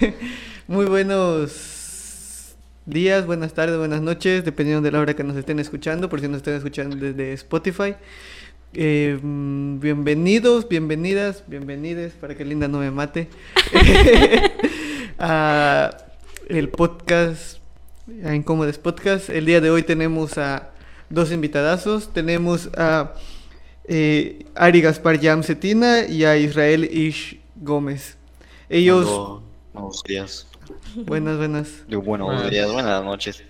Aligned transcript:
Muy 0.68 0.86
buenos 0.86 2.54
días, 2.86 3.26
buenas 3.26 3.52
tardes, 3.52 3.76
buenas 3.78 4.00
noches, 4.00 4.44
dependiendo 4.44 4.80
de 4.80 4.92
la 4.92 5.00
hora 5.00 5.16
que 5.16 5.24
nos 5.24 5.36
estén 5.36 5.58
escuchando, 5.58 6.08
por 6.08 6.20
si 6.20 6.28
nos 6.28 6.36
estén 6.36 6.54
escuchando 6.54 6.94
desde 6.94 7.32
Spotify. 7.32 7.96
Mm, 8.74 9.80
bienvenidos, 9.80 10.68
bienvenidas, 10.68 11.42
bienvenides, 11.48 12.12
para 12.12 12.36
que 12.36 12.44
Linda 12.44 12.68
no 12.68 12.78
me 12.78 12.92
mate, 12.92 13.26
a 15.18 15.90
el 16.46 16.68
podcast, 16.68 17.58
a 18.24 18.36
Incómodes 18.36 18.78
Podcast. 18.78 19.30
El 19.30 19.46
día 19.46 19.60
de 19.60 19.70
hoy 19.70 19.82
tenemos 19.82 20.38
a 20.38 20.70
dos 21.10 21.32
invitadazos. 21.32 22.12
Tenemos 22.12 22.70
a 22.76 23.14
eh, 23.88 24.46
Ari 24.54 24.80
Gaspar 24.80 25.18
Yam 25.18 25.42
Cetina 25.42 26.06
y 26.06 26.24
a 26.24 26.36
Israel 26.36 26.84
Ish 26.84 27.40
Gómez. 27.56 28.16
Ellos... 28.68 29.42
Buenos 29.78 30.02
días. 30.02 30.46
Buenas, 31.06 31.36
buenas. 31.36 31.84
Digo, 31.88 32.02
buenos 32.02 32.26
Buenas. 32.26 32.50
días, 32.50 32.72
buenas 32.72 33.04
noches. 33.04 33.42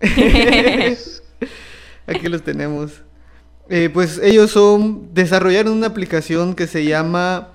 Aquí 2.06 2.28
los 2.28 2.42
tenemos. 2.42 3.02
Eh, 3.68 3.90
pues 3.92 4.18
ellos 4.18 4.50
son 4.50 5.12
desarrollaron 5.14 5.72
una 5.74 5.86
aplicación 5.86 6.54
que 6.54 6.66
se 6.66 6.84
llama 6.84 7.48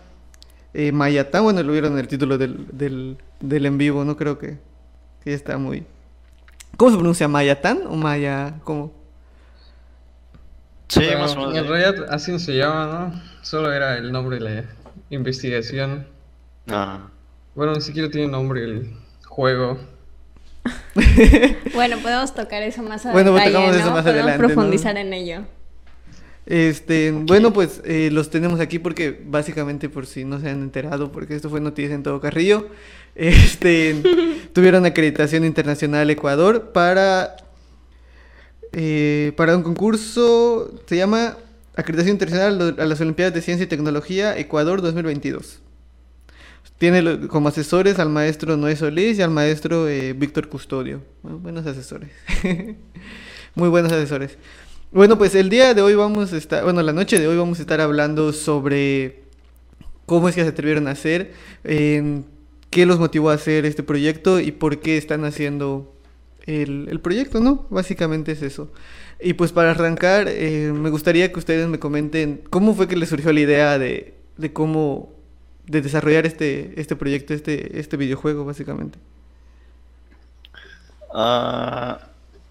eh, 0.74 0.92
Mayatán. 0.92 1.44
Bueno, 1.44 1.64
lo 1.64 1.72
vieron 1.72 1.94
en 1.94 2.00
el 2.00 2.08
título 2.08 2.38
del, 2.38 2.68
del, 2.72 3.18
del 3.40 3.66
en 3.66 3.78
vivo, 3.80 4.06
no 4.06 4.16
creo 4.16 4.38
que, 4.38 4.60
que 5.24 5.32
ya 5.32 5.36
está 5.36 5.58
muy. 5.58 5.86
¿Cómo 6.78 6.92
se 6.92 6.98
pronuncia? 6.98 7.28
¿Mayatán 7.28 7.82
o 7.88 7.96
Maya? 7.96 8.60
¿Cómo? 8.64 8.94
Sí, 10.88 11.02
más 11.20 11.36
o 11.36 11.40
menos. 11.40 11.58
En 11.58 11.68
realidad 11.68 12.06
así 12.10 12.32
no 12.32 12.38
se 12.40 12.54
llama, 12.54 12.86
¿no? 12.86 13.22
Solo 13.42 13.72
era 13.74 13.98
el 13.98 14.12
nombre 14.12 14.38
de 14.38 14.44
la 14.44 14.64
investigación. 15.10 16.08
Ah, 16.68 17.10
Bueno, 17.56 17.74
ni 17.74 17.82
siquiera 17.82 18.10
tiene 18.10 18.28
nombre 18.28 18.64
el 18.64 18.94
juego. 19.26 19.78
Bueno, 21.74 21.98
podemos 22.00 22.34
tocar 22.34 22.62
eso 22.64 22.84
más 22.84 23.06
adelante. 23.06 23.32
Bueno, 23.32 23.32
pues 23.32 23.54
tocamos 23.54 23.76
eso 23.76 23.92
más 23.92 24.04
podemos 24.04 24.08
adelante, 24.08 24.42
¿no? 24.42 24.48
profundizar 24.48 24.98
en 24.98 25.14
ello. 25.14 25.42
Este, 26.46 27.12
bueno, 27.12 27.54
pues 27.54 27.82
eh, 27.86 28.10
los 28.12 28.30
tenemos 28.30 28.60
aquí 28.60 28.80
porque 28.80 29.22
básicamente 29.26 29.88
por 29.88 30.08
si 30.08 30.26
no 30.26 30.40
se 30.40 30.50
han 30.50 30.64
enterado, 30.64 31.12
porque 31.12 31.36
esto 31.36 31.50
fue 31.50 31.62
noticia 31.62 31.94
en 31.96 32.04
todo 32.04 32.20
Carrillo, 32.20 32.68
este, 33.16 33.96
tuvieron 34.54 34.86
acreditación 34.86 35.46
internacional 35.46 36.10
Ecuador 36.10 36.72
para 36.74 37.38
eh, 38.72 39.34
para 39.36 39.56
un 39.56 39.64
concurso, 39.64 40.72
se 40.86 40.98
llama 40.98 41.38
Acreditación 41.76 42.16
Internacional 42.16 42.76
a 42.80 42.86
las 42.86 43.02
Olimpiadas 43.02 43.34
de 43.34 43.42
Ciencia 43.42 43.64
y 43.64 43.68
Tecnología 43.68 44.38
Ecuador 44.38 44.82
2022. 44.82 45.60
Tiene 46.80 47.28
como 47.28 47.50
asesores 47.50 48.00
al 48.00 48.10
maestro 48.10 48.56
Noé 48.56 48.76
Solís 48.78 49.20
y 49.20 49.22
al 49.22 49.32
maestro 49.32 49.88
eh, 49.90 50.14
Víctor 50.14 50.48
Custodio. 50.48 51.02
Bueno, 51.22 51.38
buenos 51.40 51.66
asesores. 51.68 52.10
Muy 53.56 53.68
buenos 53.70 53.92
asesores. 53.92 54.38
Bueno, 54.92 55.18
pues 55.18 55.36
el 55.36 55.50
día 55.50 55.74
de 55.74 55.82
hoy 55.82 55.94
vamos 55.94 56.32
a 56.32 56.38
estar, 56.38 56.64
bueno, 56.64 56.82
la 56.82 56.94
noche 56.94 57.20
de 57.20 57.28
hoy 57.28 57.38
vamos 57.38 57.60
a 57.60 57.62
estar 57.62 57.82
hablando 57.82 58.32
sobre 58.32 59.24
cómo 60.06 60.30
es 60.30 60.36
que 60.36 60.42
se 60.42 60.48
atrevieron 60.48 60.88
a 60.88 60.92
hacer, 60.92 61.34
en 61.66 62.26
qué 62.70 62.86
los 62.86 62.98
motivó 62.98 63.30
a 63.30 63.34
hacer 63.34 63.66
este 63.66 63.84
proyecto 63.84 64.40
y 64.40 64.54
por 64.54 64.80
qué 64.80 64.98
están 64.98 65.26
haciendo 65.26 65.94
el, 66.46 66.88
el 66.90 67.02
proyecto, 67.02 67.42
¿no? 67.42 67.68
Básicamente 67.70 68.32
es 68.32 68.42
eso. 68.42 68.72
Y 69.20 69.34
pues 69.34 69.52
para 69.52 69.72
arrancar, 69.72 70.28
eh, 70.30 70.72
me 70.74 70.90
gustaría 70.90 71.32
que 71.32 71.40
ustedes 71.40 71.68
me 71.68 71.78
comenten 71.78 72.42
cómo 72.50 72.74
fue 72.74 72.88
que 72.88 72.96
les 72.96 73.10
surgió 73.10 73.34
la 73.34 73.42
idea 73.42 73.78
de, 73.78 74.14
de 74.38 74.54
cómo, 74.54 75.19
de 75.70 75.82
desarrollar 75.82 76.26
este, 76.26 76.80
este 76.82 76.96
proyecto, 76.96 77.34
este, 77.34 77.80
este 77.80 77.98
videojuego, 77.98 78.46
básicamente. 78.46 79.00
ah, 81.10 82.00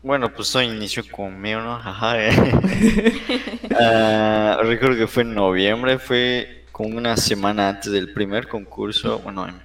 bueno, 0.02 0.32
pues 0.34 0.50
todo 0.52 0.62
inició 0.62 1.08
conmigo, 1.10 1.60
¿no? 1.60 1.74
Ajá. 1.76 2.14
eh. 2.24 2.32
Ah, 3.80 4.58
recuerdo 4.62 4.96
que 4.96 5.06
fue 5.06 5.22
en 5.22 5.34
noviembre, 5.34 5.98
fue 5.98 6.66
como 6.72 6.96
una 6.96 7.16
semana 7.16 7.68
antes 7.68 7.92
del 7.92 8.12
primer 8.12 8.48
concurso, 8.48 9.20
bueno, 9.20 9.46
en, 9.48 9.62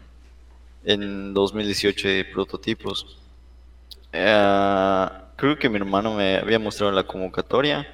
en 0.84 1.34
2018 1.34 2.08
de 2.10 2.26
prototipos. 2.26 3.08
Ah, 4.14 5.32
creo 5.38 5.58
que 5.60 5.70
mi 5.70 5.78
hermano 5.78 6.16
me 6.16 6.38
había 6.38 6.60
mostrado 6.60 6.92
la 6.94 7.06
convocatoria 7.06 7.88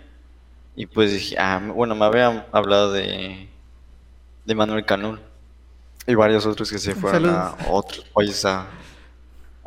y 0.75 0.88
pues 0.88 1.13
dije, 1.13 1.35
ah, 1.39 1.62
bueno, 1.75 1.95
me 1.95 2.06
habían 2.06 2.45
hablado 2.53 2.94
de, 2.94 3.50
de 4.45 4.56
Manuel 4.56 4.85
Canul 4.85 5.22
y 6.09 6.15
varios 6.15 6.43
otros 6.47 6.71
que 6.71 6.79
se 6.79 6.95
fueron 6.95 7.29
a 7.29 7.55
otros 7.67 8.03
países 8.05 8.43
a, 8.43 8.67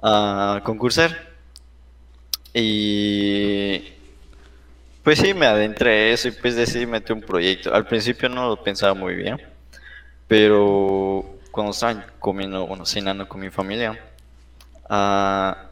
a 0.03 0.61
concursar. 0.65 1.31
Y 2.53 3.93
pues 5.05 5.21
sí, 5.21 5.35
me 5.35 5.47
adentré 5.47 5.91
a 5.91 6.13
eso 6.15 6.29
y 6.29 6.33
pues 6.33 6.57
decidí 6.57 6.85
meter 6.85 7.15
un 7.15 7.23
proyecto. 7.23 7.73
Al 7.73 7.87
principio 7.87 8.29
no 8.29 8.49
lo 8.49 8.63
pensaba 8.63 8.93
muy 8.93 9.15
bien, 9.15 9.41
pero 10.27 11.39
cuando 11.53 11.71
estaban 11.71 12.05
comiendo, 12.19 12.67
bueno, 12.67 12.85
cenando 12.87 13.29
con 13.29 13.41
mi 13.41 13.51
familia, 13.51 13.99
ah, 14.91 15.69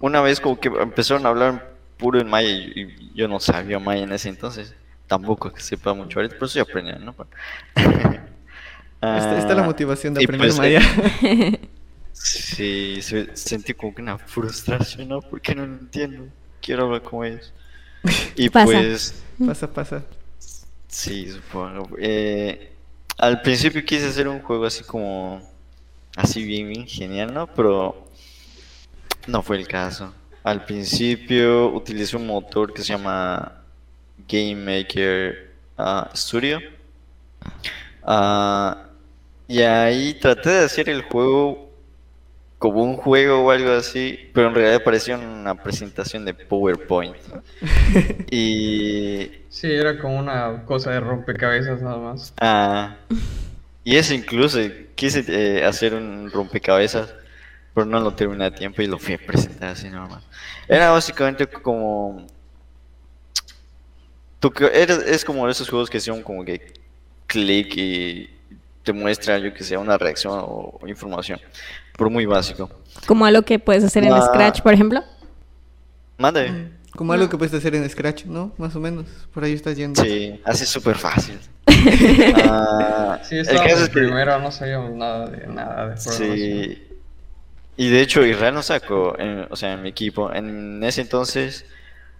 una 0.00 0.20
vez 0.20 0.40
como 0.40 0.58
que 0.58 0.66
empezaron 0.66 1.26
a 1.26 1.28
hablar 1.28 1.70
puro 1.96 2.20
en 2.20 2.28
maya 2.28 2.48
y, 2.48 3.12
yo 3.14 3.28
no 3.28 3.38
sabía 3.38 3.78
maya 3.78 4.02
en 4.02 4.12
ese 4.12 4.28
entonces. 4.30 4.74
Tampoco 5.06 5.52
que 5.52 5.60
sepa 5.60 5.94
mucho 5.94 6.18
ahorita, 6.18 6.34
pero 6.34 6.46
estoy 6.46 6.62
aprendiendo, 6.62 7.04
¿no? 7.04 7.26
Está, 9.18 9.38
está 9.38 9.54
la 9.54 9.62
Ah, 9.62 9.66
motivación 9.66 10.14
de 10.14 10.22
aprender 10.24 10.48
pues, 10.48 10.58
maya. 10.58 10.80
Sí, 12.12 13.00
se- 13.02 13.36
sentí 13.36 13.74
como 13.74 13.94
que 13.94 14.02
una 14.02 14.18
frustración, 14.18 15.08
¿no? 15.08 15.20
Porque 15.20 15.54
no 15.54 15.66
lo 15.66 15.74
entiendo. 15.74 16.28
Quiero 16.62 16.84
hablar 16.84 17.02
con 17.02 17.24
ellos. 17.26 17.52
Y 18.36 18.48
Pasa. 18.50 18.66
pues, 18.66 19.14
pasa, 19.46 19.72
pasa. 19.72 20.04
sí, 20.88 21.28
supongo. 21.30 21.88
Eh, 21.98 22.72
al 23.18 23.40
principio 23.42 23.84
quise 23.84 24.06
hacer 24.06 24.28
un 24.28 24.40
juego 24.40 24.64
así 24.66 24.84
como, 24.84 25.40
así 26.16 26.44
bien, 26.44 26.68
bien 26.68 26.86
genial, 26.86 27.32
¿no? 27.32 27.46
Pero 27.48 28.06
no 29.26 29.42
fue 29.42 29.56
el 29.56 29.66
caso. 29.68 30.12
Al 30.42 30.64
principio 30.64 31.68
utilicé 31.74 32.16
un 32.16 32.26
motor 32.26 32.72
que 32.74 32.82
se 32.82 32.88
llama 32.88 33.62
Game 34.28 34.56
Maker 34.56 35.52
ah, 35.78 36.10
Studio. 36.14 36.60
Ah, 38.02 38.86
y 39.58 39.62
ahí 39.62 40.14
traté 40.14 40.50
de 40.50 40.64
hacer 40.64 40.88
el 40.88 41.02
juego 41.02 41.70
como 42.58 42.82
un 42.84 42.96
juego 42.96 43.44
o 43.44 43.50
algo 43.50 43.72
así, 43.72 44.18
pero 44.34 44.48
en 44.48 44.54
realidad 44.54 44.82
parecía 44.84 45.18
una 45.18 45.62
presentación 45.62 46.24
de 46.24 46.34
PowerPoint. 46.34 47.16
Y, 48.30 49.30
Sí, 49.48 49.70
era 49.72 49.98
como 49.98 50.18
una 50.18 50.64
cosa 50.66 50.90
de 50.90 51.00
rompecabezas 51.00 51.80
nada 51.80 51.98
más. 51.98 52.34
ah, 52.40 52.96
y 53.84 53.96
eso 53.96 54.14
incluso 54.14 54.58
quise 54.96 55.24
eh, 55.28 55.64
hacer 55.64 55.94
un 55.94 56.30
rompecabezas, 56.32 57.14
pero 57.74 57.86
no 57.86 58.00
lo 58.00 58.14
terminé 58.14 58.46
a 58.46 58.54
tiempo 58.54 58.82
y 58.82 58.86
lo 58.88 58.98
fui 58.98 59.14
a 59.14 59.18
presentar 59.18 59.70
así 59.70 59.90
normal. 59.90 60.22
Era 60.68 60.90
básicamente 60.90 61.46
como... 61.48 62.26
tú 64.40 64.52
eres- 64.72 64.98
es 65.06 65.24
como 65.24 65.48
esos 65.48 65.68
juegos 65.68 65.90
que 65.90 66.00
son 66.00 66.22
como 66.22 66.44
que 66.44 66.62
clic 67.26 67.76
y 67.76 68.33
te 68.84 68.92
muestra, 68.92 69.38
yo 69.38 69.52
que 69.52 69.64
sé, 69.64 69.76
una 69.76 69.98
reacción 69.98 70.32
o 70.44 70.78
información, 70.86 71.40
pero 71.96 72.10
muy 72.10 72.26
básico. 72.26 72.70
Como 73.06 73.24
algo 73.26 73.42
que 73.42 73.58
puedes 73.58 73.82
hacer 73.82 74.04
en 74.04 74.12
Ah. 74.12 74.22
Scratch, 74.22 74.60
por 74.62 74.72
ejemplo. 74.74 75.02
Mande. 76.18 76.70
Como 76.96 77.12
algo 77.12 77.28
que 77.28 77.36
puedes 77.36 77.52
hacer 77.54 77.74
en 77.74 77.88
Scratch, 77.90 78.24
¿no? 78.26 78.52
Más 78.56 78.76
o 78.76 78.80
menos. 78.80 79.06
Por 79.32 79.42
ahí 79.42 79.52
estás 79.52 79.76
yendo. 79.76 80.00
Sí, 80.04 80.40
así 80.44 80.64
súper 80.66 80.96
fácil. 80.96 81.38
Ah, 82.46 83.18
Sí, 83.24 83.36
el 83.36 83.46
caso 83.46 83.84
es 83.84 83.88
que- 83.88 84.00
primero, 84.00 84.38
no 84.38 84.50
sabíamos 84.52 84.92
nada 84.92 85.26
de 85.28 85.46
nada 85.48 85.88
de 85.88 85.94
programación. 85.96 86.36
Sí. 86.36 86.88
Y 87.76 87.88
de 87.90 88.00
hecho 88.00 88.24
Israel 88.24 88.54
nos 88.54 88.66
sacó, 88.66 89.16
en- 89.18 89.46
o 89.50 89.56
sea, 89.56 89.72
en 89.72 89.82
mi 89.82 89.88
equipo. 89.88 90.32
En 90.32 90.82
ese 90.84 91.00
entonces 91.00 91.64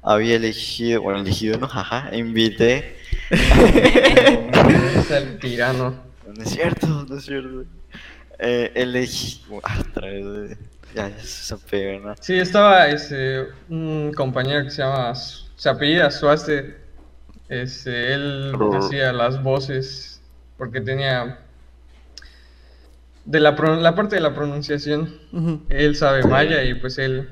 había 0.03 0.35
elegido, 0.37 1.03
bueno, 1.03 1.21
elegido, 1.21 1.57
no, 1.59 1.69
jaja, 1.69 2.11
invité. 2.15 2.97
Es 3.31 5.11
el 5.11 5.39
tirano. 5.39 5.95
No 6.37 6.43
es 6.43 6.51
cierto, 6.51 6.87
no 7.09 7.17
es 7.17 7.25
cierto. 7.25 7.65
Eh, 8.39 8.73
elegí, 8.75 9.43
ah, 9.63 9.79
otra 9.89 10.09
vez, 10.09 10.59
ya, 10.95 11.09
ya 11.09 11.19
se 11.23 11.57
pega, 11.57 11.99
¿no? 12.01 12.15
Sí, 12.21 12.35
estaba 12.39 12.89
ese, 12.89 13.47
un 13.69 14.13
compañero 14.17 14.65
que 14.65 14.71
se 14.71 14.83
llama, 14.83 15.15
Su- 15.15 15.45
se 15.57 15.69
apellida 15.69 16.11
Suaste. 16.11 16.77
Este, 17.49 18.15
él 18.15 18.53
Rrr. 18.55 18.77
hacía 18.79 19.13
las 19.13 19.43
voces 19.43 20.21
porque 20.57 20.81
tenía 20.81 21.39
de 23.27 23.41
la, 23.41 23.55
pro- 23.55 23.77
la 23.77 23.95
parte 23.95 24.17
de 24.17 24.23
la 24.23 24.35
pronunciación. 24.35 25.15
Él 25.69 25.95
sabe 25.95 26.25
maya 26.25 26.65
y 26.65 26.75
pues 26.75 26.99
él 26.99 27.29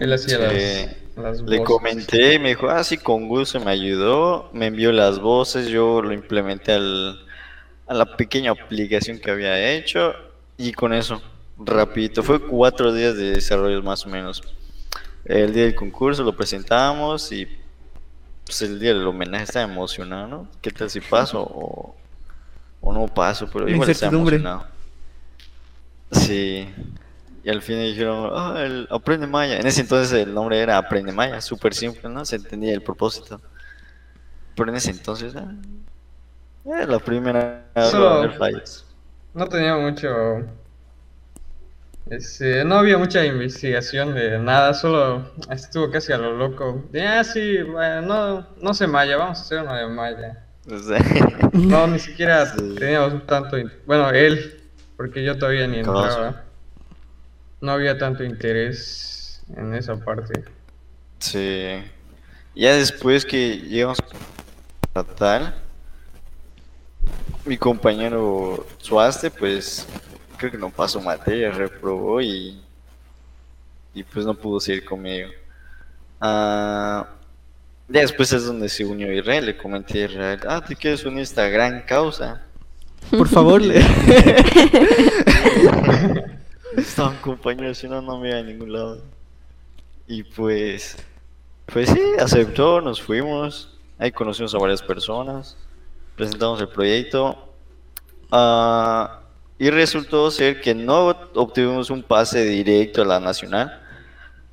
él 0.00 0.12
hacía 0.12 0.36
Sí. 0.36 0.42
las, 0.42 0.96
las 1.18 1.42
Le 1.46 1.58
voces. 1.58 1.60
comenté 1.60 2.34
y 2.34 2.38
me 2.38 2.50
dijo, 2.50 2.68
ah, 2.68 2.84
sí, 2.84 2.98
con 2.98 3.28
gusto 3.28 3.60
me 3.60 3.70
ayudó, 3.70 4.50
me 4.52 4.66
envió 4.66 4.92
las 4.92 5.18
voces, 5.18 5.68
yo 5.68 6.02
lo 6.02 6.12
implementé 6.12 6.72
al, 6.72 7.18
a 7.86 7.94
la 7.94 8.16
pequeña 8.16 8.52
aplicación 8.52 9.18
que 9.20 9.30
había 9.30 9.72
hecho 9.74 10.14
Y 10.56 10.72
con 10.72 10.92
eso, 10.92 11.22
rapidito, 11.56 12.22
fue 12.22 12.40
cuatro 12.46 12.92
días 12.92 13.16
de 13.16 13.32
desarrollo 13.32 13.82
más 13.82 14.06
o 14.06 14.08
menos. 14.10 14.42
El 15.24 15.52
día 15.54 15.64
del 15.64 15.74
concurso 15.74 16.24
lo 16.24 16.36
presentamos 16.36 17.32
y 17.32 17.46
pues 18.44 18.62
el 18.62 18.78
día 18.80 18.94
del 18.94 19.06
homenaje 19.06 19.44
estaba 19.44 19.66
emocionado, 19.72 20.26
¿no? 20.28 20.50
¿Qué 20.62 20.70
tal 20.72 20.90
si 20.90 21.00
paso 21.00 21.42
o, 21.42 21.96
o 22.80 22.92
no 22.92 23.08
paso? 23.08 23.48
Pero 23.50 23.68
igual 23.68 23.90
estaba 23.90 24.12
incertidumbre. 24.12 24.36
emocionado. 24.36 24.66
Sí. 26.10 26.68
Y 27.48 27.50
al 27.50 27.62
fin 27.62 27.80
dijeron, 27.80 28.28
ah, 28.34 28.56
el 28.58 28.86
Aprende 28.90 29.26
Maya. 29.26 29.58
En 29.58 29.66
ese 29.66 29.80
entonces 29.80 30.12
el 30.12 30.34
nombre 30.34 30.58
era 30.60 30.76
Aprende 30.76 31.12
Maya, 31.12 31.40
súper 31.40 31.72
simple, 31.72 32.10
¿no? 32.10 32.22
Se 32.26 32.36
entendía 32.36 32.74
el 32.74 32.82
propósito. 32.82 33.40
Pero 34.54 34.68
en 34.70 34.76
ese 34.76 34.90
entonces, 34.90 35.34
ah, 35.34 35.50
era 36.66 36.84
la 36.84 36.98
primera 36.98 37.64
Solo- 37.90 38.30
Flyers. 38.34 38.84
No 39.32 39.46
tenía 39.48 39.78
mucho. 39.78 40.08
este, 42.10 42.64
no 42.66 42.74
había 42.76 42.98
mucha 42.98 43.24
investigación 43.24 44.14
de 44.14 44.38
nada, 44.38 44.74
solo 44.74 45.30
estuvo 45.50 45.90
casi 45.90 46.12
a 46.12 46.18
lo 46.18 46.34
loco. 46.36 46.84
De, 46.92 47.06
ah, 47.06 47.24
sí, 47.24 47.62
bueno, 47.62 48.02
no, 48.02 48.46
no 48.60 48.74
sé 48.74 48.86
maya, 48.86 49.16
vamos 49.16 49.38
a 49.38 49.40
hacer 49.40 49.62
una 49.62 49.78
de 49.78 49.86
maya. 49.86 50.44
No, 51.54 51.86
ni 51.86 51.98
siquiera 51.98 52.44
Sí. 52.44 52.74
teníamos 52.78 53.24
tanto. 53.26 53.56
Bueno, 53.86 54.10
él, 54.10 54.60
porque 54.98 55.24
yo 55.24 55.38
todavía 55.38 55.66
ni 55.66 55.78
entraba. 55.78 56.44
No 57.60 57.72
había 57.72 57.98
tanto 57.98 58.24
interés 58.24 59.42
en 59.56 59.74
esa 59.74 59.96
parte. 59.96 60.44
Sí. 61.18 61.82
Ya 62.54 62.74
después 62.74 63.24
que 63.24 63.58
llegamos 63.58 63.98
a 64.94 65.04
tal, 65.04 65.54
mi 67.44 67.56
compañero 67.56 68.66
Suaste, 68.78 69.30
pues 69.30 69.86
creo 70.36 70.50
que 70.52 70.58
no 70.58 70.70
pasó 70.70 71.00
materia, 71.00 71.50
reprobó 71.50 72.20
y, 72.20 72.60
y 73.94 74.02
pues 74.02 74.26
no 74.26 74.34
pudo 74.34 74.60
seguir 74.60 74.84
conmigo. 74.84 75.28
Ah, 76.20 77.08
ya 77.88 78.00
después 78.00 78.32
es 78.32 78.44
donde 78.44 78.68
se 78.68 78.84
unió 78.84 79.12
Israel, 79.12 79.46
le 79.46 79.56
comenté 79.56 80.02
a 80.02 80.06
Israel, 80.06 80.40
ah, 80.48 80.64
¿te 80.66 80.74
quieres 80.76 81.04
unir 81.04 81.20
a 81.20 81.22
esta 81.22 81.48
gran 81.48 81.82
causa? 81.82 82.42
Por 83.10 83.28
favor, 83.28 83.62
le- 83.62 83.80
Estaban 86.78 87.16
compañeros, 87.16 87.78
si 87.78 87.88
no, 87.88 88.00
no 88.00 88.18
me 88.18 88.28
iba 88.28 88.38
a 88.38 88.42
ningún 88.42 88.72
lado. 88.72 89.02
Y 90.06 90.22
pues, 90.22 90.96
pues 91.66 91.90
sí, 91.90 92.00
aceptó, 92.18 92.80
nos 92.80 93.02
fuimos. 93.02 93.76
Ahí 93.98 94.12
conocimos 94.12 94.54
a 94.54 94.58
varias 94.58 94.82
personas. 94.82 95.56
Presentamos 96.16 96.60
el 96.60 96.68
proyecto. 96.68 97.52
ah, 98.30 99.20
y 99.58 99.70
resultó 99.70 100.30
ser 100.30 100.60
que 100.60 100.72
no 100.72 101.08
obtuvimos 101.34 101.90
un 101.90 102.02
pase 102.04 102.44
directo 102.44 103.02
a 103.02 103.04
la 103.04 103.18
nacional, 103.18 103.82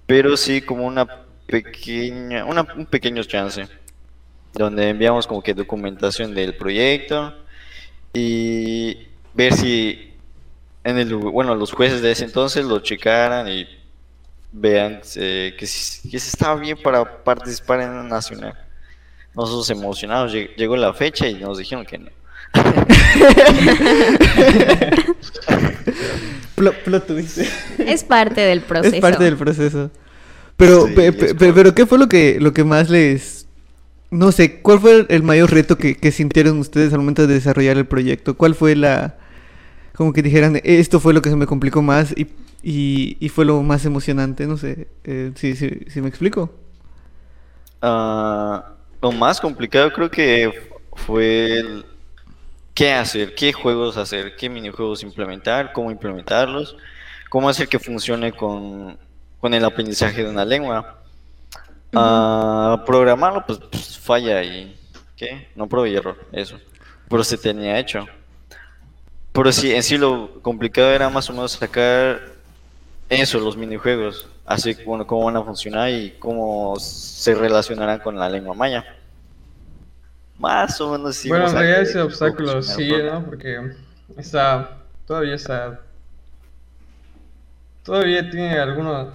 pero 0.07 0.35
sí 0.35 0.61
como 0.61 0.87
una 0.87 1.05
pequeña, 1.45 2.43
una, 2.43 2.65
un 2.75 2.87
pequeño 2.87 3.23
chance. 3.23 3.67
Donde 4.53 4.89
enviamos 4.89 5.27
como 5.27 5.43
que 5.43 5.53
documentación 5.53 6.33
del 6.33 6.55
proyecto 6.55 7.35
y 8.13 9.09
ver 9.33 9.53
si 9.53 10.14
en 10.85 10.97
el 10.97 11.13
bueno 11.15 11.55
los 11.55 11.73
jueces 11.73 12.01
de 12.01 12.11
ese 12.11 12.23
entonces 12.25 12.63
lo 12.63 12.79
checaran 12.79 13.49
y 13.49 13.67
vean 14.53 15.01
eh, 15.17 15.53
que, 15.59 15.67
si, 15.67 16.09
que 16.09 16.17
si 16.19 16.29
estaba 16.29 16.55
bien 16.55 16.77
para 16.81 17.23
participar 17.23 17.81
en 17.81 17.95
la 17.97 18.03
nacional. 18.03 18.53
Nosotros 19.35 19.69
emocionados, 19.69 20.33
lleg- 20.33 20.55
llegó 20.55 20.77
la 20.77 20.93
fecha 20.93 21.27
y 21.27 21.35
nos 21.35 21.57
dijeron 21.57 21.85
que 21.85 21.97
no. 21.97 22.09
Plot, 26.55 26.75
plot 26.83 27.07
twist. 27.07 27.39
Es 27.79 28.03
parte 28.03 28.41
del 28.41 28.61
proceso. 28.61 28.95
Es 28.95 29.01
parte 29.01 29.23
del 29.23 29.37
proceso. 29.37 29.91
Pero, 30.55 30.87
Sí, 30.87 30.93
pe- 30.93 31.07
es 31.07 31.15
pe- 31.15 31.27
parte. 31.35 31.53
pero 31.53 31.75
¿qué 31.75 31.85
fue 31.85 31.97
lo 31.99 32.07
que, 32.07 32.37
lo 32.39 32.53
que 32.53 32.63
más 32.63 32.89
les... 32.89 33.47
No 34.11 34.31
sé, 34.31 34.61
¿cuál 34.61 34.79
fue 34.79 35.05
el 35.09 35.23
mayor 35.23 35.51
reto 35.51 35.77
que, 35.77 35.95
que 35.97 36.11
sintieron 36.11 36.59
ustedes 36.59 36.93
al 36.93 36.99
momento 36.99 37.27
de 37.27 37.33
desarrollar 37.33 37.77
el 37.77 37.85
proyecto? 37.85 38.35
¿Cuál 38.37 38.55
fue 38.55 38.75
la... 38.75 39.17
Como 39.95 40.13
que 40.13 40.21
dijeran, 40.21 40.59
esto 40.63 40.99
fue 40.99 41.13
lo 41.13 41.21
que 41.21 41.29
se 41.29 41.35
me 41.35 41.45
complicó 41.45 41.81
más 41.81 42.11
y, 42.17 42.27
y, 42.61 43.17
y 43.19 43.29
fue 43.29 43.45
lo 43.45 43.61
más 43.63 43.85
emocionante? 43.85 44.45
No 44.45 44.57
sé, 44.57 44.87
eh, 45.03 45.31
si, 45.35 46.01
me 46.01 46.09
explico. 46.09 46.53
Ah, 47.81 48.73
lo 49.01 49.11
más 49.11 49.39
complicado 49.39 49.91
creo 49.93 50.09
que 50.09 50.51
fue 50.93 51.59
el 51.59 51.85
qué 52.73 52.93
hacer, 52.93 53.35
qué 53.35 53.53
juegos 53.53 53.97
hacer, 53.97 54.35
qué 54.35 54.49
minijuegos 54.49 55.03
implementar, 55.03 55.71
cómo 55.71 55.91
implementarlos, 55.91 56.75
cómo 57.29 57.47
hacer 57.47 57.67
que 57.67 57.79
funcione 57.79 58.33
con, 58.33 58.97
con 59.39 59.53
el 59.53 59.63
aprendizaje 59.63 60.23
de 60.23 60.29
una 60.29 60.43
lengua. 60.43 61.01
Ah, 61.93 62.83
programarlo, 62.85 63.45
pues, 63.45 63.59
pues, 63.71 63.97
falla 63.97 64.43
y 64.43 64.77
¿qué? 65.15 65.47
No 65.55 65.69
y 65.85 65.95
error, 65.95 66.17
eso. 66.31 66.59
Pero 67.07 67.23
se 67.23 67.37
tenía 67.37 67.79
hecho. 67.79 68.05
Pero 69.35 69.51
sí, 69.51 69.73
en 69.73 69.83
sí 69.83 69.97
lo 69.97 70.41
complicado 70.41 70.91
era 70.91 71.09
más 71.09 71.29
o 71.29 71.33
menos 71.33 71.51
sacar 71.51 72.21
eso, 73.09 73.37
los 73.37 73.57
minijuegos, 73.57 74.29
así 74.45 74.75
bueno, 74.85 75.05
cómo 75.05 75.25
van 75.25 75.35
a 75.35 75.43
funcionar 75.43 75.89
y 75.89 76.11
cómo 76.19 76.75
se 76.79 77.35
relacionarán 77.35 77.99
con 77.99 78.17
la 78.17 78.29
lengua 78.29 78.55
maya. 78.55 78.85
Más 80.39 80.79
o 80.79 80.93
menos 80.93 81.17
sí. 81.17 81.27
bueno, 81.27 81.47
en 81.47 81.53
realidad 81.53 81.81
ese 81.81 81.99
obstáculo 81.99 82.61
todo. 82.61 83.03
¿no? 83.11 83.25
Porque 83.25 83.73
está. 84.17 84.77
Todavía 85.05 85.35
está. 85.35 85.81
Todavía 87.83 88.29
tiene 88.29 88.57
algunos. 88.57 89.13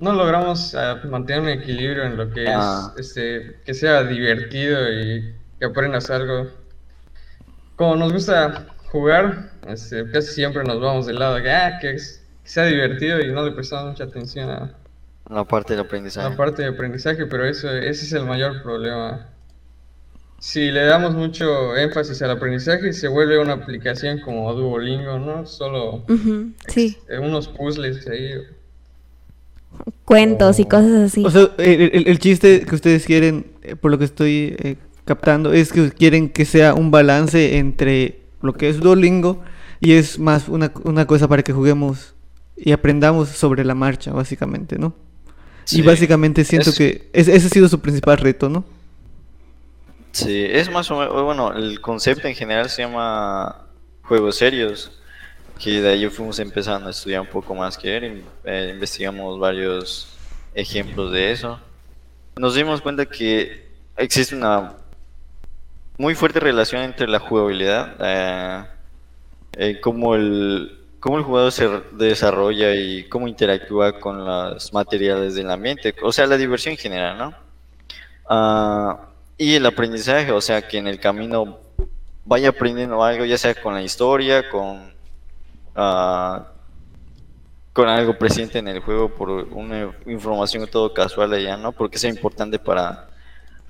No 0.00 0.12
logramos 0.12 0.74
ah, 0.74 1.00
mantener 1.08 1.42
un 1.42 1.48
equilibrio 1.48 2.04
en 2.04 2.16
lo 2.16 2.28
que 2.30 2.46
Ah. 2.48 2.92
es. 2.96 3.06
Este, 3.06 3.60
que 3.64 3.72
sea 3.74 4.02
divertido 4.02 4.92
y 4.92 5.32
que 5.60 5.64
aprendas 5.64 6.10
algo. 6.10 6.48
Como 7.76 7.96
nos 7.96 8.12
gusta 8.12 8.66
jugar, 8.90 9.50
este, 9.68 10.10
casi 10.10 10.32
siempre 10.34 10.64
nos 10.64 10.80
vamos 10.80 11.06
del 11.06 11.18
lado 11.18 11.36
de 11.36 11.42
que, 11.42 11.50
ah, 11.50 11.78
que, 11.80 11.90
es- 11.92 12.24
que 12.42 12.48
sea 12.50 12.64
divertido 12.66 13.20
y 13.20 13.30
no 13.32 13.44
le 13.44 13.52
prestamos 13.52 13.90
mucha 13.92 14.04
atención 14.04 14.50
a 14.50 14.74
La 15.28 15.44
parte 15.44 15.74
del 15.74 15.84
aprendizaje. 15.84 16.28
la 16.28 16.36
parte 16.36 16.62
de 16.62 16.68
aprendizaje, 16.68 17.26
pero 17.26 17.44
eso, 17.46 17.70
ese 17.70 18.04
es 18.04 18.12
el 18.12 18.24
mayor 18.24 18.62
problema. 18.62 19.28
Si 20.40 20.70
le 20.70 20.84
damos 20.86 21.14
mucho 21.14 21.76
énfasis 21.76 22.20
al 22.22 22.30
aprendizaje, 22.30 22.92
se 22.94 23.08
vuelve 23.08 23.38
una 23.38 23.52
aplicación 23.52 24.20
como 24.20 24.52
Duolingo, 24.54 25.18
¿no? 25.18 25.44
Solo 25.46 26.02
Sí, 26.68 26.96
eh, 27.08 27.18
unos 27.18 27.46
puzzles 27.48 28.06
ahí. 28.08 28.32
cuentos 30.04 30.58
y 30.58 30.62
Oh. 30.62 30.68
cosas 30.68 30.92
así. 31.12 31.24
O 31.24 31.30
sea, 31.30 31.50
el, 31.58 31.90
el- 31.92 32.08
el 32.08 32.18
chiste 32.18 32.62
que 32.66 32.74
ustedes 32.74 33.04
quieren, 33.06 33.46
eh, 33.62 33.76
por 33.76 33.90
lo 33.90 33.98
que 33.98 34.04
estoy 34.04 34.56
eh, 34.58 34.76
captando, 35.04 35.52
es 35.52 35.72
que 35.72 35.90
quieren 35.92 36.30
que 36.30 36.44
sea 36.44 36.74
un 36.74 36.90
balance 36.90 37.58
entre 37.58 38.19
lo 38.42 38.52
que 38.54 38.68
es 38.68 38.80
Duolingo 38.80 39.42
y 39.80 39.92
es 39.94 40.18
más 40.18 40.48
una, 40.48 40.72
una 40.84 41.06
cosa 41.06 41.28
para 41.28 41.42
que 41.42 41.52
juguemos 41.52 42.14
y 42.56 42.72
aprendamos 42.72 43.28
sobre 43.30 43.64
la 43.64 43.74
marcha, 43.74 44.12
básicamente, 44.12 44.78
¿no? 44.78 44.94
Y 45.66 45.76
Sí. 45.76 45.82
básicamente 45.82 46.44
siento 46.44 46.70
Es- 46.70 46.76
que 46.78 47.10
es- 47.12 47.28
ese 47.28 47.46
ha 47.46 47.50
sido 47.50 47.68
su 47.68 47.80
principal 47.80 48.18
reto, 48.18 48.48
¿no? 48.48 48.64
Sí, 50.12 50.44
es 50.44 50.70
más 50.70 50.90
o 50.90 50.98
menos, 50.98 51.22
bueno, 51.22 51.52
el 51.52 51.80
concepto 51.80 52.26
en 52.26 52.34
general 52.34 52.68
se 52.68 52.82
llama 52.82 53.66
juegos 54.02 54.36
serios, 54.36 54.90
que 55.62 55.80
de 55.80 55.88
ahí 55.90 56.08
fuimos 56.08 56.38
empezando 56.40 56.88
a 56.88 56.90
estudiar 56.90 57.20
un 57.20 57.28
poco 57.28 57.54
más 57.54 57.78
que 57.78 57.96
él, 57.96 58.04
y, 58.04 58.24
eh, 58.48 58.70
investigamos 58.74 59.38
varios 59.38 60.08
ejemplos 60.54 61.12
de 61.12 61.30
eso. 61.32 61.60
Nos 62.36 62.54
dimos 62.56 62.80
cuenta 62.80 63.06
que 63.06 63.68
existe 63.96 64.34
una 64.34 64.72
muy 66.00 66.14
fuerte 66.14 66.40
relación 66.40 66.80
entre 66.82 67.06
la 67.06 67.18
jugabilidad, 67.18 67.94
eh, 68.00 68.64
eh, 69.52 69.80
cómo 69.82 70.14
el, 70.14 70.78
cómo 70.98 71.18
el 71.18 71.24
jugador 71.24 71.52
se 71.52 71.68
desarrolla 71.92 72.74
y 72.74 73.06
cómo 73.10 73.28
interactúa 73.28 74.00
con 74.00 74.24
los 74.24 74.72
materiales 74.72 75.34
del 75.34 75.50
ambiente, 75.50 75.94
o 76.02 76.10
sea, 76.10 76.26
la 76.26 76.38
diversión 76.38 76.72
en 76.72 76.78
general, 76.78 77.18
¿no? 77.18 77.34
Ah, 78.26 79.08
y 79.36 79.54
el 79.56 79.66
aprendizaje, 79.66 80.32
o 80.32 80.40
sea, 80.40 80.66
que 80.66 80.78
en 80.78 80.86
el 80.86 80.98
camino 80.98 81.58
vaya 82.24 82.48
aprendiendo 82.48 83.04
algo, 83.04 83.26
ya 83.26 83.36
sea 83.36 83.54
con 83.54 83.74
la 83.74 83.82
historia, 83.82 84.48
con, 84.48 84.94
ah, 85.76 86.46
con 87.74 87.88
algo 87.88 88.16
presente 88.16 88.58
en 88.58 88.68
el 88.68 88.80
juego, 88.80 89.14
por 89.14 89.28
una 89.28 89.94
información 90.06 90.66
todo 90.66 90.94
casual 90.94 91.34
allá, 91.34 91.58
¿no? 91.58 91.72
Porque 91.72 91.98
sea 91.98 92.08
importante 92.08 92.58
para, 92.58 93.06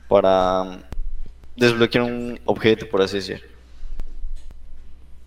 para 0.06 0.89
desbloquear 1.56 2.04
un 2.04 2.40
objeto, 2.44 2.88
por 2.88 3.02
así 3.02 3.16
decir. 3.16 3.42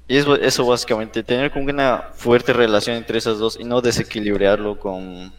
Y 0.08 0.18
eso, 0.18 0.36
eso 0.36 0.66
básicamente, 0.66 1.24
tener 1.24 1.52
como 1.52 1.66
una 1.70 2.10
fuerte 2.16 2.54
relación 2.54 2.98
entre 2.98 3.18
esas 3.18 3.38
dos 3.40 3.58
y 3.60 3.64
no 3.64 3.82
desequilibrarlo 3.82 4.80
con 4.80 5.34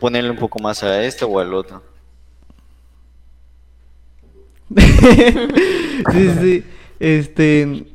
ponerle 0.00 0.30
un 0.30 0.38
poco 0.38 0.60
más 0.60 0.82
a 0.82 1.04
este 1.04 1.24
o 1.24 1.38
al 1.40 1.54
otro. 1.54 1.82
sí, 6.12 6.30
sí. 6.40 6.64
Este, 6.98 7.86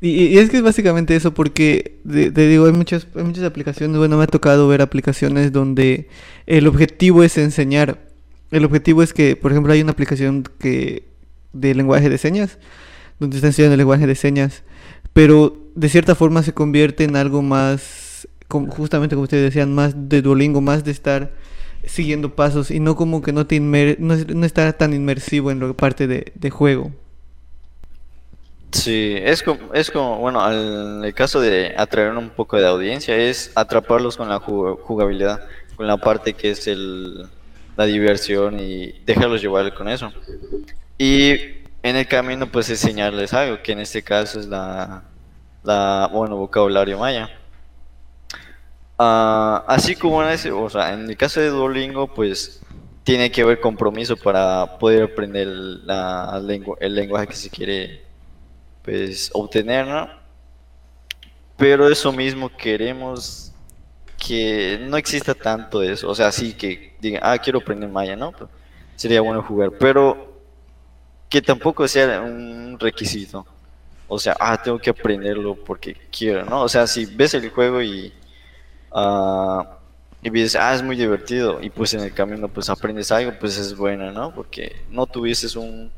Y, 0.00 0.10
y 0.26 0.38
es 0.38 0.50
que 0.50 0.58
es 0.58 0.62
básicamente 0.64 1.16
eso, 1.16 1.34
porque 1.34 2.00
te, 2.10 2.32
te 2.32 2.48
digo, 2.48 2.66
hay 2.66 2.72
muchas, 2.72 3.08
hay 3.16 3.24
muchas 3.24 3.44
aplicaciones, 3.44 3.98
bueno, 3.98 4.18
me 4.18 4.24
ha 4.24 4.28
tocado 4.28 4.68
ver 4.68 4.82
aplicaciones 4.82 5.52
donde 5.52 6.08
el 6.46 6.66
objetivo 6.68 7.24
es 7.24 7.38
enseñar. 7.38 8.00
El 8.52 8.64
objetivo 8.66 9.02
es 9.02 9.14
que, 9.14 9.36
por 9.36 9.52
ejemplo, 9.52 9.72
hay 9.72 9.82
una 9.82 9.92
aplicación 9.92 10.44
que 10.60 11.04
de 11.52 11.74
lenguaje 11.74 12.08
de 12.08 12.18
señas, 12.18 12.58
donde 13.18 13.36
está 13.36 13.48
enseñando 13.48 13.74
el 13.74 13.78
lenguaje 13.78 14.06
de 14.06 14.14
señas, 14.14 14.62
pero 15.12 15.56
de 15.74 15.88
cierta 15.88 16.14
forma 16.14 16.42
se 16.42 16.54
convierte 16.54 17.04
en 17.04 17.16
algo 17.16 17.42
más, 17.42 18.28
como- 18.48 18.70
justamente 18.70 19.14
como 19.14 19.24
ustedes 19.24 19.44
decían, 19.44 19.74
más 19.74 19.94
de 20.08 20.22
Duolingo, 20.22 20.60
más 20.60 20.84
de 20.84 20.90
estar 20.92 21.30
siguiendo 21.84 22.34
pasos 22.34 22.70
y 22.70 22.80
no 22.80 22.96
como 22.96 23.22
que 23.22 23.32
no 23.32 23.46
te 23.46 23.58
no, 23.98 24.16
no 24.16 24.44
tan 24.76 24.94
inmersivo 24.94 25.50
en 25.50 25.60
la 25.60 25.72
parte 25.72 26.06
de, 26.06 26.32
juego. 26.50 26.92
Sí, 28.72 29.14
es 29.20 29.42
como, 29.42 29.74
es 29.74 29.90
como, 29.90 30.18
bueno, 30.18 30.50
en 30.50 31.04
el 31.04 31.14
caso 31.14 31.40
de 31.40 31.74
atraer 31.76 32.16
un 32.16 32.30
poco 32.30 32.56
de 32.56 32.66
audiencia, 32.66 33.16
es 33.16 33.52
atraparlos 33.54 34.16
con 34.16 34.28
la 34.28 34.40
ju- 34.40 34.78
jugabilidad, 34.80 35.40
con 35.76 35.86
la 35.86 35.98
parte 35.98 36.32
que 36.32 36.50
es 36.50 36.66
el, 36.66 37.26
la 37.76 37.84
diversión 37.84 38.58
y 38.60 38.92
dejarlos 39.04 39.42
llevar 39.42 39.74
con 39.74 39.88
eso. 39.88 40.10
Y 40.98 41.32
en 41.82 41.96
el 41.96 42.06
camino, 42.06 42.46
pues 42.50 42.70
enseñarles 42.70 43.32
algo, 43.32 43.62
que 43.62 43.72
en 43.72 43.80
este 43.80 44.02
caso 44.02 44.40
es 44.40 44.46
la, 44.46 45.02
la 45.62 46.08
bueno, 46.12 46.36
vocabulario 46.36 46.98
maya. 46.98 47.30
Ah, 48.98 49.64
así 49.66 49.96
como 49.96 50.22
en 50.22 50.30
ese, 50.30 50.52
o 50.52 50.70
sea, 50.70 50.92
en 50.92 51.08
el 51.10 51.16
caso 51.16 51.40
de 51.40 51.48
Duolingo, 51.48 52.06
pues 52.08 52.62
tiene 53.04 53.30
que 53.30 53.42
haber 53.42 53.60
compromiso 53.60 54.16
para 54.16 54.78
poder 54.78 55.04
aprender 55.04 55.48
la 55.48 56.40
lengua, 56.40 56.76
el 56.80 56.94
lenguaje 56.94 57.26
que 57.26 57.34
se 57.34 57.50
quiere 57.50 58.02
pues 58.82 59.30
obtener, 59.34 59.86
¿no? 59.86 60.08
Pero 61.56 61.88
eso 61.88 62.12
mismo 62.12 62.48
queremos 62.56 63.52
que 64.24 64.78
no 64.82 64.96
exista 64.96 65.34
tanto 65.34 65.82
eso, 65.82 66.08
o 66.08 66.14
sea, 66.14 66.30
sí 66.30 66.54
que 66.54 66.94
digan, 67.00 67.22
ah, 67.24 67.36
quiero 67.38 67.58
aprender 67.58 67.88
maya, 67.88 68.14
¿no? 68.14 68.32
Pues, 68.32 68.48
sería 68.96 69.20
bueno 69.20 69.42
jugar, 69.42 69.72
pero 69.80 70.31
que 71.32 71.40
tampoco 71.40 71.88
sea 71.88 72.20
un 72.20 72.76
requisito. 72.78 73.46
O 74.06 74.18
sea, 74.18 74.36
ah, 74.38 74.60
tengo 74.62 74.78
que 74.78 74.90
aprenderlo 74.90 75.54
porque 75.54 75.96
quiero, 76.14 76.44
¿no? 76.44 76.60
O 76.60 76.68
sea, 76.68 76.86
si 76.86 77.06
ves 77.06 77.32
el 77.32 77.48
juego 77.48 77.80
y, 77.80 78.12
ah, 78.92 79.78
y 80.20 80.28
dices, 80.28 80.56
ah, 80.56 80.74
es 80.74 80.82
muy 80.82 80.94
divertido, 80.94 81.62
y 81.62 81.70
pues 81.70 81.94
en 81.94 82.00
el 82.00 82.12
camino 82.12 82.48
pues 82.48 82.68
aprendes 82.68 83.10
algo, 83.10 83.32
pues 83.40 83.56
es 83.56 83.74
bueno, 83.74 84.12
¿no? 84.12 84.34
Porque 84.34 84.84
no 84.90 85.06
tuvieses 85.06 85.56
un, 85.56 85.90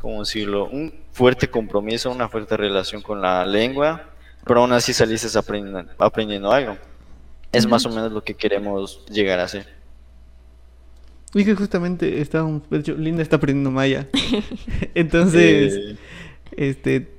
¿cómo 0.00 0.20
decirlo? 0.20 0.66
Un 0.66 0.94
fuerte 1.10 1.50
compromiso, 1.50 2.12
una 2.12 2.28
fuerte 2.28 2.56
relación 2.56 3.02
con 3.02 3.20
la 3.20 3.44
lengua, 3.44 4.10
pero 4.44 4.60
aún 4.60 4.72
así 4.72 4.92
saliste 4.92 5.36
aprendiendo, 5.36 5.92
aprendiendo 5.98 6.52
algo. 6.52 6.78
Es 7.50 7.66
más 7.66 7.84
o 7.84 7.88
menos 7.88 8.12
lo 8.12 8.22
que 8.22 8.34
queremos 8.34 9.04
llegar 9.06 9.40
a 9.40 9.44
hacer. 9.44 9.75
Y 11.38 11.44
que 11.44 11.54
justamente 11.54 12.20
está 12.20 12.42
un, 12.42 12.62
de 12.70 12.78
hecho, 12.78 12.94
Linda 12.94 13.22
está 13.22 13.36
aprendiendo 13.36 13.70
maya. 13.70 14.08
Entonces, 14.94 15.74
Eh, 15.74 15.96
este 16.56 17.16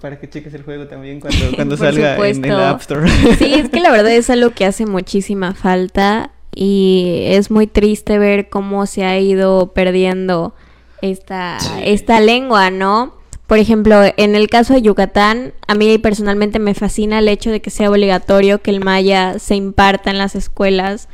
para 0.00 0.18
que 0.18 0.28
cheques 0.28 0.52
el 0.52 0.64
juego 0.64 0.88
también 0.88 1.20
cuando, 1.20 1.38
cuando 1.54 1.76
salga 1.76 2.16
en 2.28 2.44
el. 2.44 2.50
App 2.52 2.80
Store. 2.80 3.08
Sí, 3.38 3.54
es 3.54 3.68
que 3.68 3.78
la 3.80 3.92
verdad 3.92 4.12
es 4.12 4.28
algo 4.30 4.50
que 4.50 4.64
hace 4.64 4.84
muchísima 4.84 5.54
falta 5.54 6.32
y 6.54 7.22
es 7.26 7.52
muy 7.52 7.68
triste 7.68 8.18
ver 8.18 8.48
cómo 8.48 8.86
se 8.86 9.04
ha 9.04 9.18
ido 9.20 9.72
perdiendo 9.72 10.54
esta, 11.02 11.60
Sí. 11.60 11.70
esta 11.84 12.20
lengua, 12.20 12.70
¿no? 12.70 13.14
Por 13.46 13.58
ejemplo, 13.58 14.02
en 14.16 14.34
el 14.34 14.48
caso 14.48 14.74
de 14.74 14.82
Yucatán, 14.82 15.52
a 15.68 15.76
mí 15.76 15.98
personalmente 15.98 16.58
me 16.58 16.74
fascina 16.74 17.20
el 17.20 17.28
hecho 17.28 17.52
de 17.52 17.60
que 17.60 17.70
sea 17.70 17.88
obligatorio 17.88 18.60
que 18.60 18.72
el 18.72 18.82
maya 18.82 19.38
se 19.38 19.54
imparta 19.54 20.10
en 20.10 20.18
las 20.18 20.34
escuelas 20.34 21.08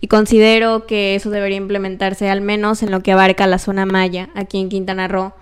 y 0.00 0.08
considero 0.08 0.86
que 0.86 1.14
eso 1.14 1.30
debería 1.30 1.56
implementarse 1.56 2.30
al 2.30 2.40
menos 2.40 2.82
en 2.82 2.90
lo 2.90 3.00
que 3.00 3.12
abarca 3.12 3.46
la 3.46 3.58
zona 3.58 3.86
maya 3.86 4.30
aquí 4.34 4.58
en 4.58 4.68
Quintana 4.68 5.08
Roo, 5.08 5.32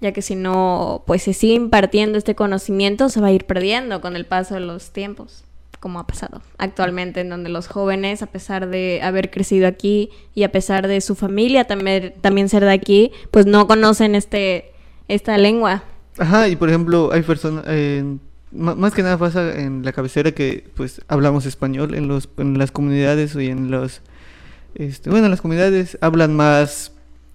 ya 0.00 0.12
que 0.12 0.22
si 0.22 0.34
no, 0.34 1.02
pues 1.06 1.22
se 1.22 1.32
sigue 1.32 1.54
impartiendo 1.54 2.18
este 2.18 2.34
conocimiento, 2.34 3.08
se 3.08 3.20
va 3.20 3.28
a 3.28 3.32
ir 3.32 3.44
perdiendo 3.46 4.00
con 4.00 4.14
el 4.16 4.26
paso 4.26 4.54
de 4.54 4.60
los 4.60 4.90
tiempos, 4.90 5.44
como 5.80 5.98
ha 5.98 6.06
pasado 6.06 6.42
actualmente, 6.58 7.20
en 7.20 7.30
donde 7.30 7.48
los 7.48 7.66
jóvenes, 7.66 8.22
a 8.22 8.26
pesar 8.26 8.68
de 8.68 9.00
haber 9.02 9.30
crecido 9.30 9.66
aquí 9.66 10.10
y 10.34 10.44
a 10.44 10.52
pesar 10.52 10.86
de 10.86 11.00
su 11.00 11.14
familia 11.14 11.64
también, 11.64 12.14
también 12.20 12.48
ser 12.48 12.64
de 12.64 12.72
aquí, 12.72 13.12
pues 13.30 13.46
no 13.46 13.66
conocen 13.66 14.14
este 14.14 14.72
esta 15.08 15.38
lengua. 15.38 15.84
Ajá, 16.18 16.48
y 16.48 16.56
por 16.56 16.68
ejemplo, 16.68 17.10
hay 17.12 17.22
personas, 17.22 17.64
más 18.52 18.94
que 18.94 19.02
nada 19.02 19.18
pasa 19.18 19.58
en 19.58 19.84
la 19.84 19.92
cabecera 19.92 20.32
que 20.32 20.64
pues 20.74 21.00
hablamos 21.08 21.46
español, 21.46 21.94
en 21.94 22.08
los 22.08 22.28
en 22.38 22.58
las 22.58 22.70
comunidades 22.70 23.34
y 23.34 23.48
en 23.48 23.70
los, 23.70 24.02
este, 24.74 25.10
bueno, 25.10 25.26
en 25.26 25.30
las 25.30 25.40
comunidades 25.40 25.98
hablan 26.00 26.34
más, 26.34 26.92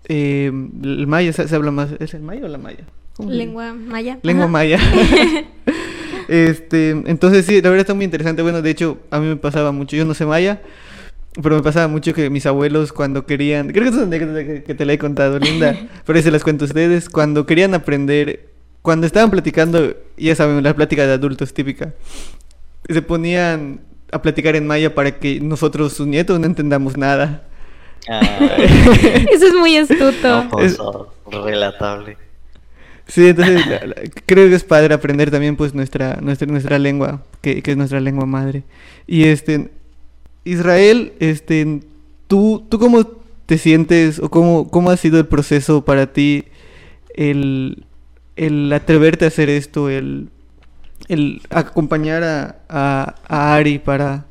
eh, 0.07 0.51
el 0.83 1.07
maya, 1.07 1.33
se, 1.33 1.47
se 1.47 1.55
habla 1.55 1.71
más, 1.71 1.89
¿es 1.99 2.13
el 2.13 2.21
maya 2.21 2.45
o 2.45 2.47
la 2.47 2.57
maya? 2.57 2.85
Lengua 3.19 3.73
maya. 3.73 4.19
Lengua 4.23 4.45
Ajá. 4.45 4.51
maya. 4.51 4.79
este, 6.27 6.91
entonces 6.91 7.45
sí, 7.45 7.61
la 7.61 7.69
verdad 7.69 7.81
está 7.81 7.93
muy 7.93 8.05
interesante. 8.05 8.41
Bueno, 8.41 8.61
de 8.61 8.69
hecho, 8.69 8.99
a 9.11 9.19
mí 9.19 9.27
me 9.27 9.35
pasaba 9.35 9.71
mucho, 9.71 9.95
yo 9.95 10.05
no 10.05 10.13
sé 10.13 10.25
maya, 10.25 10.61
pero 11.41 11.55
me 11.55 11.61
pasaba 11.61 11.87
mucho 11.87 12.13
que 12.13 12.29
mis 12.29 12.45
abuelos 12.45 12.93
cuando 12.93 13.25
querían, 13.25 13.69
creo 13.69 13.83
que 13.83 13.89
es 13.89 13.95
una 13.95 14.03
anécdota 14.03 14.43
que, 14.45 14.63
que 14.63 14.75
te 14.75 14.85
la 14.85 14.93
he 14.93 14.97
contado, 14.97 15.39
Linda, 15.39 15.77
pero 16.05 16.17
ahí 16.17 16.23
se 16.23 16.31
las 16.31 16.43
cuento 16.43 16.65
a 16.65 16.67
ustedes, 16.67 17.09
cuando 17.09 17.45
querían 17.45 17.73
aprender, 17.73 18.50
cuando 18.81 19.05
estaban 19.07 19.29
platicando, 19.31 19.95
ya 20.17 20.35
saben, 20.35 20.63
la 20.63 20.75
plática 20.75 21.05
de 21.05 21.13
adultos 21.13 21.53
típica, 21.53 21.93
se 22.89 23.01
ponían 23.01 23.81
a 24.11 24.21
platicar 24.21 24.55
en 24.55 24.67
maya 24.67 24.93
para 24.95 25.19
que 25.19 25.39
nosotros, 25.39 25.93
sus 25.93 26.07
nietos, 26.07 26.39
no 26.39 26.45
entendamos 26.45 26.97
nada. 26.97 27.43
ah, 28.09 28.21
Eso 29.31 29.47
es 29.47 29.53
muy 29.53 29.77
astuto. 29.77 30.43
no, 30.43 30.49
pues, 30.49 30.77
oh, 30.79 31.13
relatable. 31.31 32.17
Sí, 33.07 33.27
entonces 33.27 33.65
la- 33.67 33.85
la- 33.87 33.95
creo 34.25 34.47
que 34.49 34.55
es 34.55 34.63
padre 34.63 34.93
aprender 34.93 35.31
también 35.31 35.55
pues 35.57 35.73
nuestra 35.73 36.17
nuestra 36.21 36.47
nuestra 36.47 36.79
lengua, 36.79 37.23
que, 37.41 37.61
que 37.61 37.71
es 37.71 37.77
nuestra 37.77 37.99
lengua 37.99 38.25
madre. 38.25 38.63
Y 39.05 39.23
este 39.25 39.69
Israel, 40.45 41.13
este 41.19 41.81
tú 42.27 42.65
tú 42.69 42.79
cómo 42.79 43.05
te 43.45 43.57
sientes 43.57 44.19
o 44.19 44.29
cómo 44.29 44.69
cómo 44.69 44.91
ha 44.91 44.97
sido 44.97 45.19
el 45.19 45.25
proceso 45.27 45.83
para 45.83 46.13
ti 46.13 46.45
el 47.15 47.85
el 48.45 48.71
atreverte 48.73 49.25
a 49.25 49.27
hacer 49.29 49.49
esto, 49.49 49.89
el 49.89 50.29
el 51.09 51.41
acompañar 51.49 52.23
a, 52.23 52.55
a, 52.69 53.15
a 53.27 53.55
Ari 53.55 53.79
para 53.79 54.25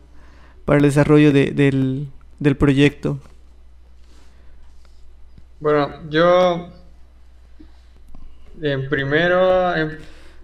para 0.64 0.78
el 0.78 0.84
desarrollo 0.84 1.32
de- 1.32 1.50
del 1.52 2.08
del 2.38 2.56
proyecto. 2.56 3.18
Bueno, 5.60 5.90
yo 6.08 6.70
en 8.62 8.88
primero, 8.88 9.74
en, 9.76 9.98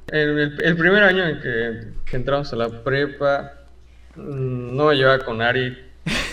en 0.09 0.19
el, 0.39 0.63
el 0.63 0.77
primer 0.77 1.03
año 1.03 1.27
en 1.27 1.41
que, 1.41 1.83
que 2.11 2.17
entramos 2.17 2.53
a 2.53 2.57
la 2.57 2.69
prepa, 2.83 3.53
no 4.17 4.87
me 4.87 4.95
llevaba 4.95 5.25
con 5.25 5.41
Ari. 5.43 5.77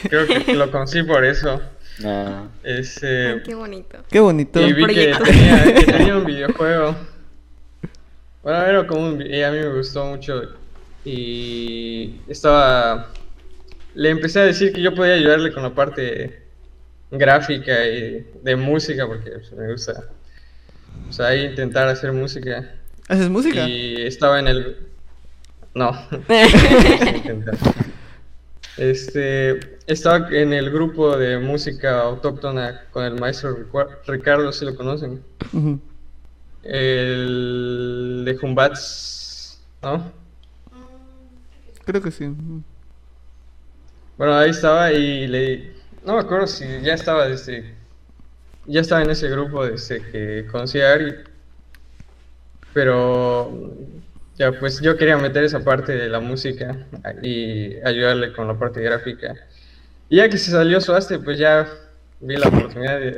Creo 0.09 0.27
que 0.27 0.53
lo 0.53 0.69
conocí 0.71 1.03
por 1.03 1.23
eso. 1.25 1.61
Ah, 2.03 2.45
Ese, 2.63 3.27
Ay, 3.33 3.41
qué 3.45 3.53
bonito. 3.53 3.99
Qué 4.09 4.19
bonito. 4.19 4.59
y 4.59 4.73
vi 4.73 4.79
que 4.79 4.83
proyecto. 5.13 5.23
tenía, 5.25 5.73
que 5.75 5.85
tenía 5.85 6.17
un 6.17 6.25
videojuego. 6.33 6.95
Bueno, 8.43 8.61
era 8.65 8.85
como 8.87 9.01
un, 9.07 9.17
vi- 9.17 9.37
y 9.37 9.41
a 9.41 9.51
mí 9.51 9.57
me 9.59 9.73
gustó 9.73 10.05
mucho. 10.05 10.41
Y 11.05 12.15
estaba. 12.27 13.09
Le 13.95 14.09
empecé 14.09 14.39
a 14.39 14.43
decir 14.45 14.73
que 14.73 14.81
yo 14.81 14.93
podía 14.95 15.13
ayudarle 15.13 15.53
con 15.53 15.63
la 15.63 15.73
parte 15.73 16.41
gráfica 17.11 17.85
y 17.87 18.25
de 18.41 18.55
música, 18.55 19.05
porque 19.07 19.29
pues, 19.31 19.51
me 19.53 19.71
gusta. 19.71 20.09
O 21.09 21.13
sea, 21.13 21.27
ahí 21.27 21.45
intentar 21.45 21.87
hacer 21.87 22.11
música. 22.11 22.75
¿Haces 23.07 23.29
música? 23.29 23.67
Y 23.67 24.01
estaba 24.01 24.39
en 24.39 24.47
el. 24.47 24.77
No. 25.75 25.91
Este, 28.77 29.77
estaba 29.85 30.29
en 30.31 30.51
el 30.51 30.71
grupo 30.71 31.15
de 31.15 31.37
música 31.37 32.01
autóctona 32.01 32.81
con 32.89 33.03
el 33.05 33.19
maestro 33.19 33.55
Ricardo, 34.07 34.51
si 34.51 34.65
lo 34.65 34.75
conocen. 34.75 35.21
Ujú. 35.53 35.79
El 36.63 38.23
de 38.25 38.37
Jumbats, 38.37 39.61
¿no? 39.81 40.11
Creo 41.85 42.01
que 42.01 42.11
sí. 42.11 42.33
Bueno, 44.17 44.35
ahí 44.35 44.51
estaba 44.51 44.91
y 44.91 45.27
le... 45.27 45.73
No 46.05 46.13
me 46.13 46.21
acuerdo 46.21 46.47
si 46.47 46.65
ya 46.81 46.93
estaba 46.93 47.27
desde... 47.27 47.75
Ya 48.65 48.79
estaba 48.79 49.03
en 49.03 49.09
ese 49.09 49.29
grupo 49.29 49.65
desde 49.65 50.01
que 50.11 50.47
conocí 50.49 50.79
a 50.79 50.93
Ari. 50.93 51.15
Pero... 52.73 53.75
Ya, 54.35 54.51
pues 54.51 54.81
yo 54.81 54.97
quería 54.97 55.17
meter 55.17 55.43
esa 55.43 55.59
parte 55.59 55.91
de 55.91 56.09
la 56.09 56.19
música 56.19 56.87
y 57.21 57.75
ayudarle 57.85 58.33
con 58.33 58.47
la 58.47 58.57
parte 58.57 58.81
gráfica. 58.81 59.35
Y 60.09 60.17
ya 60.17 60.29
que 60.29 60.37
se 60.37 60.51
salió 60.51 60.81
Suaste, 60.81 61.19
pues 61.19 61.37
ya 61.37 61.67
vi 62.19 62.35
la 62.37 62.47
oportunidad 62.47 62.99
de... 62.99 63.15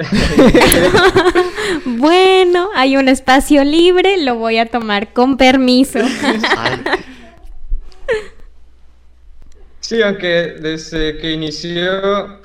bueno, 1.86 2.70
hay 2.76 2.98
un 2.98 3.08
espacio 3.08 3.64
libre, 3.64 4.24
lo 4.24 4.36
voy 4.36 4.58
a 4.58 4.66
tomar 4.66 5.14
con 5.14 5.38
permiso. 5.38 6.00
Ay, 6.58 6.84
Sí, 9.88 10.02
aunque 10.02 10.56
desde 10.60 11.16
que 11.20 11.32
inició, 11.32 12.42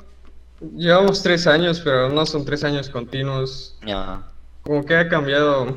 llevamos 0.75 1.23
tres 1.23 1.47
años, 1.47 1.81
pero 1.83 2.07
no 2.07 2.23
son 2.27 2.45
tres 2.45 2.63
años 2.63 2.87
continuos. 2.87 3.79
ya. 3.83 4.21
Como 4.61 4.85
que 4.85 4.95
ha 4.95 5.09
cambiado. 5.09 5.75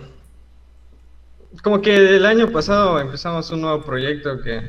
Como 1.63 1.81
que 1.81 2.17
el 2.17 2.27
año 2.27 2.53
pasado 2.53 3.01
empezamos 3.01 3.51
un 3.51 3.63
nuevo 3.63 3.83
proyecto 3.83 4.43
que 4.43 4.61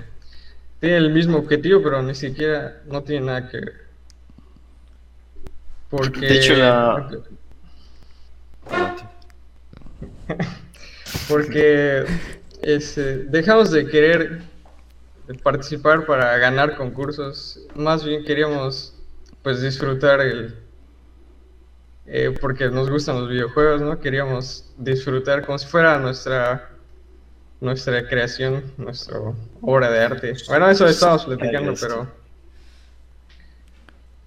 tiene 0.80 0.96
el 0.96 1.12
mismo 1.12 1.38
objetivo, 1.40 1.82
pero 1.84 2.02
ni 2.02 2.16
siquiera 2.16 2.82
no 2.86 3.04
tiene 3.04 3.26
nada 3.26 3.50
que 3.50 3.58
ver. 3.58 3.85
Porque. 5.90 6.20
De 6.22 6.36
hecho, 6.38 6.54
la- 6.56 7.10
Porque 11.30 12.06
este, 12.62 13.18
dejamos 13.26 13.72
de 13.72 13.88
querer 13.88 14.42
participar 15.44 16.06
para 16.06 16.38
ganar 16.38 16.76
concursos. 16.78 17.60
Más 17.76 18.04
bien 18.04 18.24
queríamos 18.26 18.94
pues 19.42 19.62
disfrutar 19.62 20.22
el... 20.22 20.56
eh, 22.08 22.36
porque 22.42 22.70
nos 22.70 22.90
gustan 22.90 23.20
los 23.22 23.30
videojuegos, 23.30 23.82
¿no? 23.82 24.00
Queríamos 24.00 24.72
disfrutar 24.78 25.46
como 25.46 25.58
si 25.58 25.68
fuera 25.68 25.98
nuestra 26.00 26.72
nuestra 27.62 28.08
creación, 28.08 28.64
nuestra 28.78 29.18
obra 29.62 29.90
de 29.90 30.00
arte. 30.00 30.34
Bueno, 30.48 30.70
eso 30.70 30.86
estábamos 30.88 31.26
platicando, 31.26 31.74
pero 31.80 32.08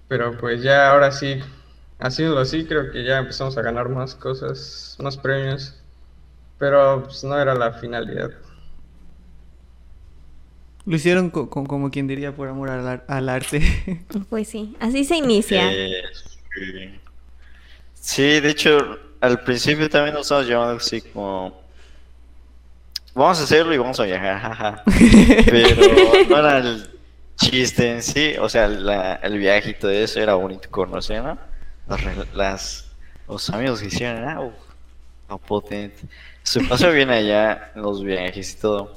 pero 0.09 0.37
pues 0.37 0.61
ya 0.63 0.91
ahora 0.91 1.13
sí, 1.13 1.39
haciéndolo 1.99 2.41
así, 2.41 2.65
creo 2.65 2.91
que 2.91 3.05
ya 3.05 3.19
empezamos 3.19 3.57
a 3.57 3.61
ganar 3.61 3.87
más 3.89 4.15
cosas, 4.15 4.97
más 4.99 5.15
premios. 5.17 5.75
Pero 6.57 7.03
pues 7.05 7.23
no 7.23 7.39
era 7.39 7.55
la 7.55 7.71
finalidad. 7.73 8.31
Lo 10.85 10.95
hicieron 10.95 11.29
co- 11.29 11.49
co- 11.49 11.65
como 11.65 11.91
quien 11.91 12.07
diría 12.07 12.35
por 12.35 12.47
amor 12.47 12.69
al, 12.69 12.87
ar- 12.87 13.05
al 13.07 13.29
arte. 13.29 14.05
Pues 14.29 14.47
sí, 14.49 14.75
así 14.79 15.05
se 15.05 15.17
inicia. 15.17 15.71
Eh, 15.71 16.01
sí. 16.55 16.99
Sí, 17.93 18.39
de 18.39 18.49
hecho, 18.49 18.97
al 19.21 19.41
principio 19.43 19.89
también 19.89 20.13
nos 20.15 20.23
estábamos 20.23 20.49
llamando 20.49 20.75
así 20.77 21.01
como... 21.01 21.61
Vamos 23.13 23.39
a 23.41 23.43
hacerlo 23.43 23.73
y 23.73 23.77
vamos 23.77 23.99
a 23.99 24.05
viajar, 24.05 24.39
jaja. 24.39 24.83
Pero 25.45 26.25
no 26.29 26.37
era 26.37 26.57
el 26.59 26.98
chiste 27.39 27.91
en 27.91 28.03
sí, 28.03 28.35
o 28.39 28.49
sea, 28.49 28.67
la- 28.67 29.15
el 29.15 29.37
viaje 29.39 29.71
y 29.71 29.75
todo 29.75 29.91
eso 29.91 30.19
era 30.21 30.35
bonito 30.35 30.69
conocer, 30.71 31.23
¿no? 31.23 31.39
Las, 31.87 32.01
las- 32.35 32.91
los 33.27 33.49
amigos 33.51 33.81
que 33.81 33.87
hicieron, 33.87 34.23
ah, 34.29 34.41
uf, 34.41 34.53
ah, 35.29 35.37
potente. 35.37 36.03
Se 36.43 36.61
pasó 36.61 36.91
bien 36.91 37.09
allá 37.11 37.71
los 37.75 38.03
viajes 38.03 38.53
y 38.53 38.57
todo. 38.59 38.93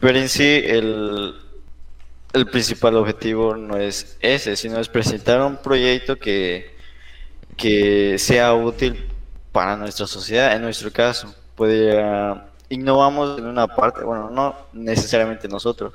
Pero 0.00 0.18
en 0.18 0.28
sí, 0.28 0.44
el, 0.64 1.34
el 2.32 2.50
principal 2.50 2.96
objetivo 2.96 3.56
no 3.56 3.76
es 3.76 4.16
ese, 4.20 4.56
sino 4.56 4.78
es 4.80 4.88
presentar 4.88 5.40
un 5.42 5.56
proyecto 5.58 6.16
que, 6.18 6.76
que 7.56 8.18
sea 8.18 8.54
útil 8.54 9.08
para 9.52 9.76
nuestra 9.76 10.06
sociedad. 10.06 10.54
En 10.56 10.62
nuestro 10.62 10.92
caso, 10.92 11.34
podría, 11.56 12.48
innovamos 12.70 13.38
en 13.38 13.46
una 13.46 13.68
parte, 13.68 14.04
bueno, 14.04 14.30
no 14.30 14.56
necesariamente 14.72 15.48
nosotros, 15.48 15.94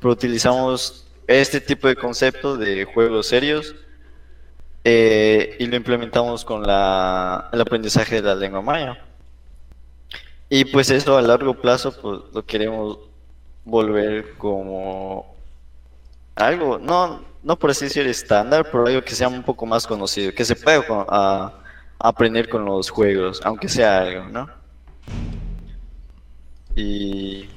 pero 0.00 0.12
utilizamos 0.12 1.07
este 1.28 1.60
tipo 1.60 1.88
de 1.88 1.96
conceptos 1.96 2.58
de 2.58 2.84
juegos 2.84 3.28
serios 3.28 3.76
eh, 4.84 5.56
y 5.58 5.66
lo 5.66 5.76
implementamos 5.76 6.44
con 6.44 6.62
la, 6.66 7.48
el 7.52 7.60
aprendizaje 7.60 8.16
de 8.16 8.22
la 8.22 8.34
lengua 8.34 8.62
maya. 8.62 8.98
Y 10.48 10.64
pues 10.66 10.90
eso 10.90 11.16
a 11.18 11.22
largo 11.22 11.54
plazo 11.60 11.92
pues 12.00 12.20
lo 12.32 12.44
queremos 12.44 12.98
volver 13.64 14.36
como 14.38 15.36
algo, 16.36 16.78
no, 16.78 17.22
no 17.42 17.58
por 17.58 17.70
así 17.70 17.86
decir 17.86 18.06
estándar, 18.06 18.68
pero 18.70 18.86
algo 18.86 19.02
que 19.04 19.14
sea 19.14 19.28
un 19.28 19.42
poco 19.44 19.66
más 19.66 19.86
conocido, 19.86 20.32
que 20.34 20.44
se 20.44 20.56
pueda 20.56 20.82
co- 20.86 21.06
a- 21.08 21.52
aprender 21.98 22.48
con 22.48 22.64
los 22.64 22.90
juegos, 22.90 23.40
aunque 23.44 23.68
sea 23.68 24.00
algo, 24.00 24.24
¿no? 24.30 24.48
Y 26.74 27.48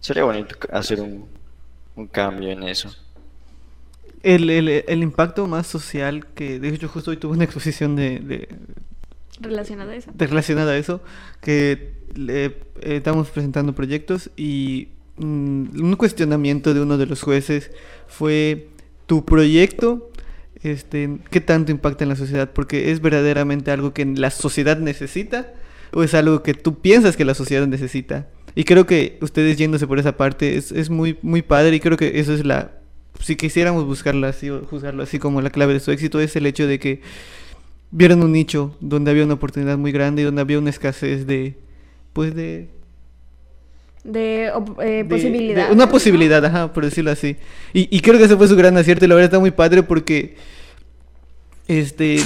sería 0.00 0.24
bonito 0.24 0.56
hacer 0.72 1.00
un, 1.00 1.28
un 1.96 2.06
cambio 2.08 2.50
en 2.50 2.62
eso. 2.64 2.94
El, 4.22 4.48
el, 4.48 4.68
el 4.68 5.02
impacto 5.02 5.46
más 5.46 5.66
social 5.66 6.26
que, 6.34 6.58
de 6.58 6.68
hecho, 6.68 6.88
justo 6.88 7.10
hoy 7.10 7.18
tuve 7.18 7.34
una 7.34 7.44
exposición 7.44 7.94
de, 7.94 8.20
de, 8.20 8.48
Relacionado 9.40 9.90
a 9.90 9.96
eso. 9.96 10.10
de- 10.14 10.26
relacionada 10.26 10.72
a 10.72 10.76
eso, 10.78 11.02
que 11.42 11.92
le, 12.14 12.44
eh, 12.46 12.56
estamos 12.80 13.28
presentando 13.30 13.74
proyectos 13.74 14.30
y 14.36 14.88
mm, 15.18 15.82
un 15.82 15.96
cuestionamiento 15.96 16.72
de 16.72 16.80
uno 16.80 16.96
de 16.96 17.06
los 17.06 17.22
jueces 17.22 17.70
fue 18.06 18.68
tu 19.06 19.24
proyecto, 19.26 20.10
este, 20.62 21.18
¿qué 21.30 21.40
tanto 21.42 21.72
impacta 21.72 22.04
en 22.04 22.08
la 22.10 22.16
sociedad? 22.16 22.50
Porque 22.54 22.92
es 22.92 23.00
verdaderamente 23.02 23.70
algo 23.72 23.92
que 23.92 24.06
la 24.06 24.30
sociedad 24.30 24.78
necesita 24.78 25.52
o 25.92 26.02
es 26.02 26.14
algo 26.14 26.42
que 26.42 26.54
tú 26.54 26.78
piensas 26.80 27.16
que 27.16 27.24
la 27.26 27.34
sociedad 27.34 27.66
necesita. 27.66 28.28
Y 28.54 28.64
creo 28.64 28.86
que 28.86 29.18
ustedes 29.20 29.56
yéndose 29.58 29.86
por 29.86 29.98
esa 29.98 30.16
parte 30.16 30.56
es, 30.56 30.70
es 30.72 30.88
muy, 30.90 31.18
muy 31.22 31.42
padre 31.42 31.76
y 31.76 31.80
creo 31.80 31.96
que 31.96 32.20
eso 32.20 32.32
es 32.34 32.44
la... 32.44 32.72
Si 33.20 33.36
quisiéramos 33.36 33.84
buscarlo 33.84 34.26
así 34.26 34.50
o 34.50 34.64
juzgarlo 34.64 35.02
así 35.02 35.18
como 35.18 35.40
la 35.40 35.50
clave 35.50 35.72
de 35.74 35.80
su 35.80 35.90
éxito 35.90 36.20
es 36.20 36.34
el 36.36 36.46
hecho 36.46 36.66
de 36.66 36.78
que 36.78 37.00
vieron 37.90 38.22
un 38.22 38.32
nicho 38.32 38.76
donde 38.80 39.10
había 39.10 39.24
una 39.24 39.34
oportunidad 39.34 39.78
muy 39.78 39.92
grande 39.92 40.22
y 40.22 40.24
donde 40.24 40.40
había 40.40 40.58
una 40.58 40.70
escasez 40.70 41.26
de 41.26 41.56
pues 42.12 42.34
de, 42.34 42.68
De, 44.02 44.46
eh, 44.46 44.52
de- 44.86 45.04
posibilidad. 45.04 45.68
de- 45.68 45.74
una 45.74 45.88
posibilidad 45.88 46.44
ajá 46.44 46.72
por 46.72 46.84
decirlo 46.84 47.12
así 47.12 47.36
y, 47.72 47.96
y 47.96 48.00
creo 48.00 48.18
que 48.18 48.24
ese 48.24 48.36
fue 48.36 48.48
su 48.48 48.56
gran 48.56 48.76
acierto 48.76 49.04
y 49.04 49.08
la 49.08 49.14
verdad 49.14 49.26
está 49.30 49.38
muy 49.38 49.52
padre 49.52 49.84
porque 49.84 50.36
este 51.68 52.18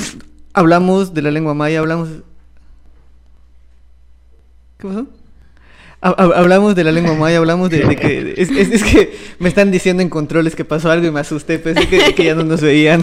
hablamos 0.54 1.12
de 1.12 1.20
la 1.22 1.30
lengua 1.30 1.52
maya 1.54 1.80
hablamos 1.80 2.08
qué 4.78 4.86
pasó 4.88 5.06
Hablamos 6.00 6.76
de 6.76 6.84
la 6.84 6.92
lengua 6.92 7.14
maya, 7.14 7.38
hablamos 7.38 7.70
de, 7.70 7.80
de 7.84 7.96
que... 7.96 8.34
Es, 8.36 8.50
es- 8.50 8.70
es 8.70 8.84
que 8.84 9.16
me 9.40 9.48
están 9.48 9.70
diciendo 9.72 10.00
en 10.02 10.08
controles 10.08 10.54
que 10.54 10.64
pasó 10.64 10.90
algo 10.90 11.06
y 11.06 11.10
me 11.10 11.20
asusté, 11.20 11.58
pensé 11.58 11.88
que, 11.88 12.14
que 12.14 12.24
ya 12.24 12.34
no 12.36 12.44
nos 12.44 12.60
veían. 12.60 13.02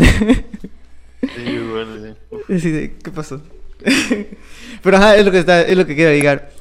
Así 2.53 2.71
de, 2.71 2.93
¿qué 3.03 3.11
pasó? 3.11 3.41
Pero 4.81 4.97
ajá, 4.97 5.17
es 5.17 5.25
lo 5.25 5.31
que 5.31 5.39
está, 5.39 5.61
es 5.61 5.75
lo 5.77 5.85
que 5.85 5.95
quiero 5.95 6.11
llegar. 6.11 6.51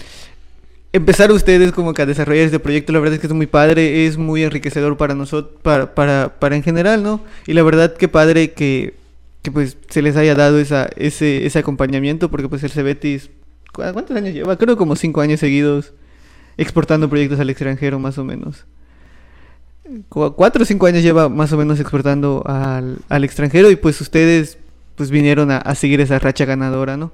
Empezar 0.92 1.30
ustedes 1.32 1.72
como 1.72 1.92
que 1.92 2.02
a 2.02 2.06
desarrollar 2.06 2.44
este 2.46 2.58
proyecto, 2.60 2.92
la 2.92 3.00
verdad 3.00 3.14
es 3.14 3.20
que 3.20 3.26
es 3.26 3.32
muy 3.32 3.46
padre, 3.46 4.06
es 4.06 4.16
muy 4.16 4.42
enriquecedor 4.44 4.96
para 4.96 5.14
nosotros, 5.14 5.54
para, 5.62 5.94
para, 5.94 6.34
para 6.38 6.56
en 6.56 6.62
general, 6.62 7.02
¿no? 7.02 7.20
Y 7.46 7.52
la 7.52 7.62
verdad 7.64 7.94
que 7.94 8.06
padre 8.08 8.52
que, 8.52 8.94
que 9.42 9.50
pues 9.50 9.76
se 9.88 10.02
les 10.02 10.16
haya 10.16 10.34
dado 10.34 10.58
esa, 10.60 10.88
ese, 10.96 11.46
ese 11.46 11.58
acompañamiento, 11.58 12.30
porque 12.30 12.48
pues 12.48 12.62
el 12.62 12.70
Cebetis, 12.70 13.30
¿cu- 13.72 13.82
¿cuántos 13.92 14.16
años 14.16 14.34
lleva? 14.34 14.56
Creo 14.56 14.76
como 14.76 14.94
cinco 14.96 15.20
años 15.20 15.40
seguidos 15.40 15.92
exportando 16.56 17.08
proyectos 17.08 17.40
al 17.40 17.50
extranjero, 17.50 17.98
más 17.98 18.18
o 18.18 18.24
menos. 18.24 18.64
Cu- 20.08 20.34
Cuatro 20.34 20.62
o 20.62 20.66
cinco 20.66 20.86
años 20.86 21.02
lleva 21.02 21.28
más 21.28 21.52
o 21.52 21.56
menos 21.56 21.78
exportando 21.80 22.42
al, 22.46 22.98
al 23.08 23.24
extranjero 23.24 23.70
y 23.70 23.76
pues 23.76 24.00
ustedes 24.00 24.58
pues 24.96 25.10
vinieron 25.10 25.50
a, 25.50 25.58
a 25.58 25.74
seguir 25.74 26.00
esa 26.00 26.18
racha 26.18 26.44
ganadora, 26.44 26.96
¿no? 26.96 27.12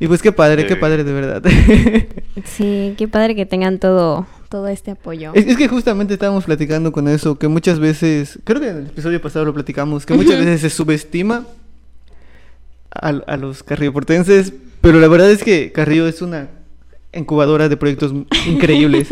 Y 0.00 0.08
pues 0.08 0.20
qué 0.22 0.32
padre, 0.32 0.66
qué 0.66 0.76
padre 0.76 1.04
de 1.04 1.12
verdad. 1.12 1.42
Sí, 2.44 2.94
qué 2.98 3.06
padre 3.08 3.34
que 3.36 3.46
tengan 3.46 3.78
todo, 3.78 4.26
todo 4.48 4.66
este 4.66 4.90
apoyo. 4.90 5.30
Es, 5.34 5.46
es 5.46 5.56
que 5.56 5.68
justamente 5.68 6.14
estábamos 6.14 6.44
platicando 6.44 6.90
con 6.92 7.06
eso, 7.08 7.38
que 7.38 7.46
muchas 7.48 7.78
veces, 7.78 8.40
creo 8.44 8.60
que 8.60 8.68
en 8.68 8.76
el 8.78 8.86
episodio 8.86 9.22
pasado 9.22 9.44
lo 9.44 9.54
platicamos, 9.54 10.04
que 10.04 10.14
muchas 10.14 10.38
veces 10.38 10.60
se 10.62 10.70
subestima 10.70 11.46
a, 12.92 13.08
a 13.08 13.36
los 13.36 13.62
carrioportenses, 13.62 14.52
pero 14.80 14.98
la 15.00 15.06
verdad 15.08 15.30
es 15.30 15.42
que 15.44 15.70
Carrillo 15.72 16.06
es 16.08 16.22
una 16.22 16.48
incubadora 17.16 17.68
de 17.68 17.76
proyectos 17.76 18.12
increíbles. 18.46 19.08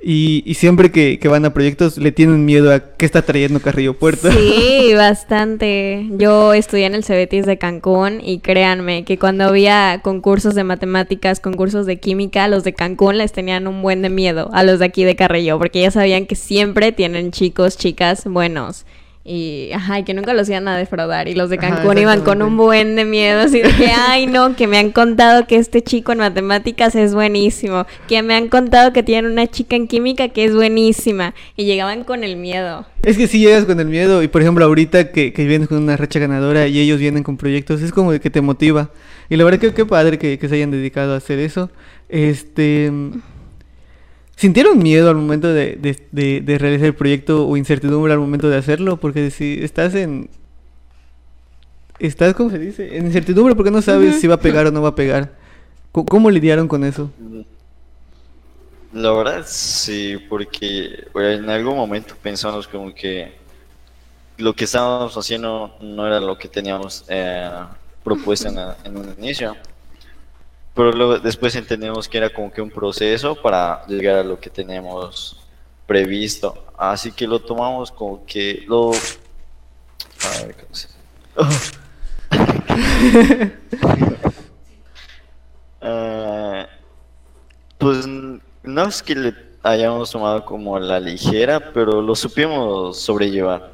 Y, 0.00 0.44
y 0.46 0.54
siempre 0.54 0.92
que, 0.92 1.18
que 1.18 1.26
van 1.26 1.44
a 1.44 1.52
proyectos 1.52 1.98
le 1.98 2.12
tienen 2.12 2.44
miedo 2.44 2.72
a 2.72 2.94
qué 2.96 3.04
está 3.04 3.22
trayendo 3.22 3.60
Carrillo 3.60 3.94
Puerto. 3.94 4.30
Sí, 4.30 4.92
bastante. 4.96 6.06
Yo 6.12 6.54
estudié 6.54 6.86
en 6.86 6.94
el 6.94 7.02
Cebetis 7.02 7.46
de 7.46 7.58
Cancún 7.58 8.20
y 8.22 8.38
créanme 8.38 9.04
que 9.04 9.18
cuando 9.18 9.44
había 9.44 10.00
concursos 10.04 10.54
de 10.54 10.62
matemáticas, 10.62 11.40
concursos 11.40 11.84
de 11.84 11.98
química, 11.98 12.46
los 12.46 12.62
de 12.62 12.74
Cancún 12.74 13.18
les 13.18 13.32
tenían 13.32 13.66
un 13.66 13.82
buen 13.82 14.00
de 14.02 14.08
miedo 14.08 14.50
a 14.52 14.62
los 14.62 14.78
de 14.78 14.84
aquí 14.84 15.02
de 15.02 15.16
Carrillo, 15.16 15.58
porque 15.58 15.80
ya 15.80 15.90
sabían 15.90 16.26
que 16.26 16.36
siempre 16.36 16.92
tienen 16.92 17.32
chicos, 17.32 17.76
chicas 17.76 18.24
buenos. 18.24 18.86
Y 19.28 19.70
ajá, 19.72 19.98
y 19.98 20.04
que 20.04 20.14
nunca 20.14 20.32
los 20.32 20.48
iban 20.48 20.66
a 20.68 20.76
defraudar. 20.76 21.28
Y 21.28 21.34
los 21.34 21.50
de 21.50 21.58
Ajá, 21.58 21.76
Cancún 21.76 21.98
iban 21.98 22.22
con 22.22 22.40
un 22.40 22.56
buen 22.56 22.96
de 22.96 23.04
miedo, 23.04 23.40
así 23.40 23.60
de 23.60 23.70
que, 23.74 23.86
ay, 24.08 24.26
no, 24.26 24.56
que 24.56 24.66
me 24.66 24.78
han 24.78 24.90
contado 24.90 25.46
que 25.46 25.56
este 25.56 25.82
chico 25.82 26.12
en 26.12 26.18
matemáticas 26.18 26.94
es 26.94 27.12
buenísimo, 27.12 27.86
que 28.08 28.22
me 28.22 28.34
han 28.34 28.48
contado 28.48 28.94
que 28.94 29.02
tienen 29.02 29.30
una 29.30 29.46
chica 29.46 29.76
en 29.76 29.86
química 29.86 30.28
que 30.28 30.46
es 30.46 30.54
buenísima. 30.54 31.34
Y 31.56 31.66
llegaban 31.66 32.04
con 32.04 32.24
el 32.24 32.36
miedo. 32.36 32.86
Es 33.02 33.18
que 33.18 33.26
si 33.26 33.40
llegas 33.40 33.66
con 33.66 33.78
el 33.78 33.86
miedo 33.86 34.22
y 34.22 34.28
por 34.28 34.40
ejemplo 34.40 34.64
ahorita 34.64 35.12
que, 35.12 35.34
que 35.34 35.44
vienes 35.44 35.68
con 35.68 35.76
una 35.78 35.96
racha 35.98 36.18
ganadora 36.18 36.66
y 36.66 36.80
ellos 36.80 36.98
vienen 36.98 37.22
con 37.22 37.36
proyectos, 37.36 37.82
es 37.82 37.92
como 37.92 38.12
de 38.12 38.20
que 38.20 38.30
te 38.30 38.40
motiva. 38.40 38.90
Y 39.28 39.36
la 39.36 39.44
verdad 39.44 39.60
que 39.60 39.74
qué 39.74 39.84
padre 39.84 40.18
que, 40.18 40.38
que 40.38 40.48
se 40.48 40.54
hayan 40.54 40.70
dedicado 40.70 41.12
a 41.12 41.18
hacer 41.18 41.38
eso. 41.38 41.70
Este... 42.08 42.90
¿Sintieron 44.38 44.78
miedo 44.78 45.10
al 45.10 45.16
momento 45.16 45.48
de, 45.52 45.76
de, 45.76 45.98
de- 46.12 46.40
de 46.40 46.58
realizar 46.58 46.86
el 46.86 46.94
proyecto 46.94 47.46
o 47.48 47.56
incertidumbre 47.56 48.12
al 48.12 48.20
momento 48.20 48.48
de 48.48 48.56
hacerlo? 48.56 48.96
Porque 48.98 49.30
si 49.30 49.58
estás 49.62 49.94
en... 49.96 50.30
Estás, 51.98 52.34
¿cómo 52.34 52.50
se 52.50 52.58
dice? 52.58 52.96
En 52.96 53.06
incertidumbre 53.06 53.54
porque 53.56 53.70
no 53.72 53.82
sabes 53.82 54.16
si 54.16 54.28
va 54.28 54.36
a 54.36 54.40
pegar 54.42 54.66
o 54.66 54.70
no 54.70 54.82
va 54.82 54.90
a 54.90 54.94
pegar. 54.94 55.36
¿Cómo 55.92 56.30
lidiaron 56.30 56.68
con 56.68 56.84
eso? 56.84 57.12
La 58.92 59.12
verdad 59.12 59.44
sí, 59.46 60.16
porque 60.28 61.08
bueno, 61.12 61.30
en 61.44 61.50
algún 61.50 61.76
momento 61.76 62.16
pensamos 62.22 62.66
como 62.68 62.94
que 62.94 63.32
lo 64.38 64.54
que 64.54 64.64
estábamos 64.64 65.16
haciendo 65.16 65.76
no 65.80 66.06
era 66.06 66.20
lo 66.20 66.38
que 66.38 66.48
teníamos 66.48 67.04
eh, 67.08 67.50
propuesto 68.04 68.48
en, 68.48 68.58
en 68.84 68.96
un 68.96 69.14
inicio. 69.18 69.56
Pero 70.78 70.92
luego 70.92 71.18
después 71.18 71.56
entendemos 71.56 72.08
que 72.08 72.18
era 72.18 72.30
como 72.32 72.52
que 72.52 72.62
un 72.62 72.70
proceso 72.70 73.34
para 73.34 73.84
llegar 73.88 74.14
a 74.14 74.22
lo 74.22 74.38
que 74.38 74.48
teníamos 74.48 75.36
previsto. 75.88 76.66
Así 76.76 77.10
que 77.10 77.26
lo 77.26 77.40
tomamos 77.40 77.90
como 77.90 78.24
que 78.24 78.62
lo... 78.68 78.92
A 78.92 80.46
ver, 80.46 80.54
¿cómo 80.54 80.74
se- 80.76 80.88
Ah, 85.80 86.68
pues 87.78 88.06
no 88.06 88.82
es 88.84 89.02
que 89.02 89.16
le 89.16 89.34
hayamos 89.64 90.12
tomado 90.12 90.44
como 90.44 90.78
la 90.78 91.00
ligera, 91.00 91.72
pero 91.72 92.00
lo 92.00 92.14
supimos 92.14 93.00
sobrellevar. 93.00 93.72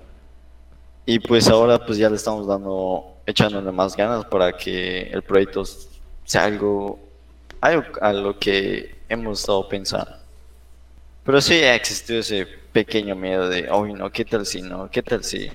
Y 1.04 1.18
pues 1.18 1.48
ahora 1.48 1.84
pues 1.84 1.98
ya 1.98 2.08
le 2.08 2.16
estamos 2.16 2.46
dando, 2.46 3.04
echándole 3.26 3.70
más 3.72 3.94
ganas 3.94 4.24
para 4.24 4.56
que 4.56 5.02
el 5.10 5.20
proyecto 5.22 5.64
sea 6.24 6.44
algo, 6.44 6.98
algo 7.60 7.84
a 8.00 8.12
lo 8.12 8.38
que 8.38 8.96
hemos 9.08 9.40
estado 9.40 9.68
pensando. 9.68 10.16
Pero 11.24 11.40
sí 11.40 11.54
ha 11.54 11.74
existido 11.74 12.20
ese 12.20 12.46
pequeño 12.72 13.14
miedo 13.14 13.48
de, 13.48 13.70
hoy 13.70 13.92
no, 13.94 14.10
¿qué 14.10 14.24
tal 14.24 14.44
si 14.44 14.60
no? 14.62 14.90
¿Qué 14.90 15.02
tal 15.02 15.24
si? 15.24 15.50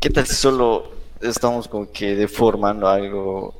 ¿Qué 0.00 0.10
tal 0.10 0.26
si 0.26 0.34
solo 0.34 0.92
estamos 1.20 1.66
como 1.66 1.90
que 1.90 2.14
deformando 2.14 2.86
algo 2.88 3.54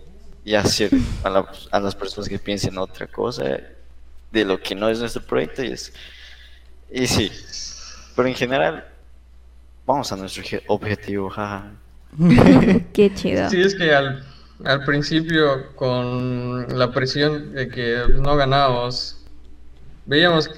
y 0.44 0.54
hacer 0.54 0.90
a, 1.24 1.30
la- 1.30 1.50
a 1.72 1.80
las 1.80 1.94
personas 1.94 2.28
que 2.28 2.38
piensen 2.38 2.78
otra 2.78 3.06
cosa 3.06 3.44
de 4.30 4.44
lo 4.44 4.60
que 4.60 4.74
no 4.74 4.88
es 4.88 5.00
nuestro 5.00 5.22
proyecto? 5.22 5.64
Y, 5.64 5.72
es, 5.72 5.92
y 6.92 7.06
sí, 7.06 7.32
pero 8.14 8.28
en 8.28 8.34
general, 8.34 8.86
vamos 9.86 10.12
a 10.12 10.16
nuestro 10.16 10.42
obje- 10.44 10.62
objetivo, 10.68 11.30
jaja. 11.30 11.72
Qué 12.92 13.12
chido. 13.14 13.50
Sí, 13.50 13.60
es 13.60 13.74
que 13.74 13.92
al, 13.92 14.24
al 14.64 14.84
principio 14.84 15.74
con 15.76 16.66
la 16.78 16.90
presión 16.92 17.52
de 17.54 17.68
que 17.68 18.02
no 18.20 18.36
ganábamos, 18.36 19.18
veíamos 20.06 20.48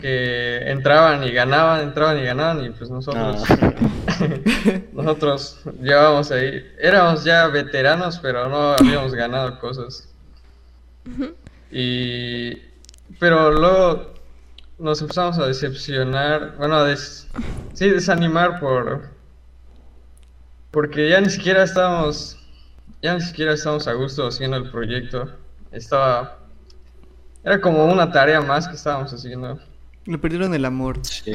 que 0.00 0.58
entraban 0.70 1.22
y 1.24 1.32
ganaban, 1.32 1.80
entraban 1.80 2.18
y 2.18 2.24
ganaban 2.24 2.64
y 2.64 2.70
pues 2.70 2.88
nosotros, 2.90 3.42
Ah, 3.48 3.72
nosotros 4.92 5.60
llevábamos 5.82 6.30
ahí, 6.30 6.64
éramos 6.78 7.24
ya 7.24 7.46
veteranos 7.48 8.18
pero 8.18 8.48
no 8.48 8.72
habíamos 8.72 9.14
ganado 9.14 9.58
cosas. 9.58 10.08
Y, 11.70 12.54
pero 13.18 13.52
luego 13.52 14.14
nos 14.78 15.00
empezamos 15.02 15.38
a 15.38 15.46
decepcionar, 15.46 16.54
bueno, 16.56 16.76
a 16.76 16.84
des- 16.84 17.28
sí, 17.74 17.88
desanimar 17.90 18.58
por, 18.60 19.08
porque 20.70 21.08
ya 21.10 21.20
ni 21.20 21.28
siquiera 21.30 21.62
estábamos, 21.62 22.38
ya 23.02 23.14
ni 23.14 23.20
siquiera 23.20 23.52
estábamos 23.54 23.86
a 23.88 23.92
gusto 23.94 24.26
haciendo 24.26 24.56
el 24.56 24.70
proyecto. 24.70 25.30
Estaba, 25.72 26.38
era 27.44 27.60
como 27.60 27.84
una 27.86 28.10
tarea 28.10 28.40
más 28.40 28.68
que 28.68 28.74
estábamos 28.74 29.12
haciendo. 29.12 29.58
Le 30.06 30.18
perdieron 30.18 30.54
el 30.54 30.64
amor. 30.64 30.98
sí. 31.04 31.32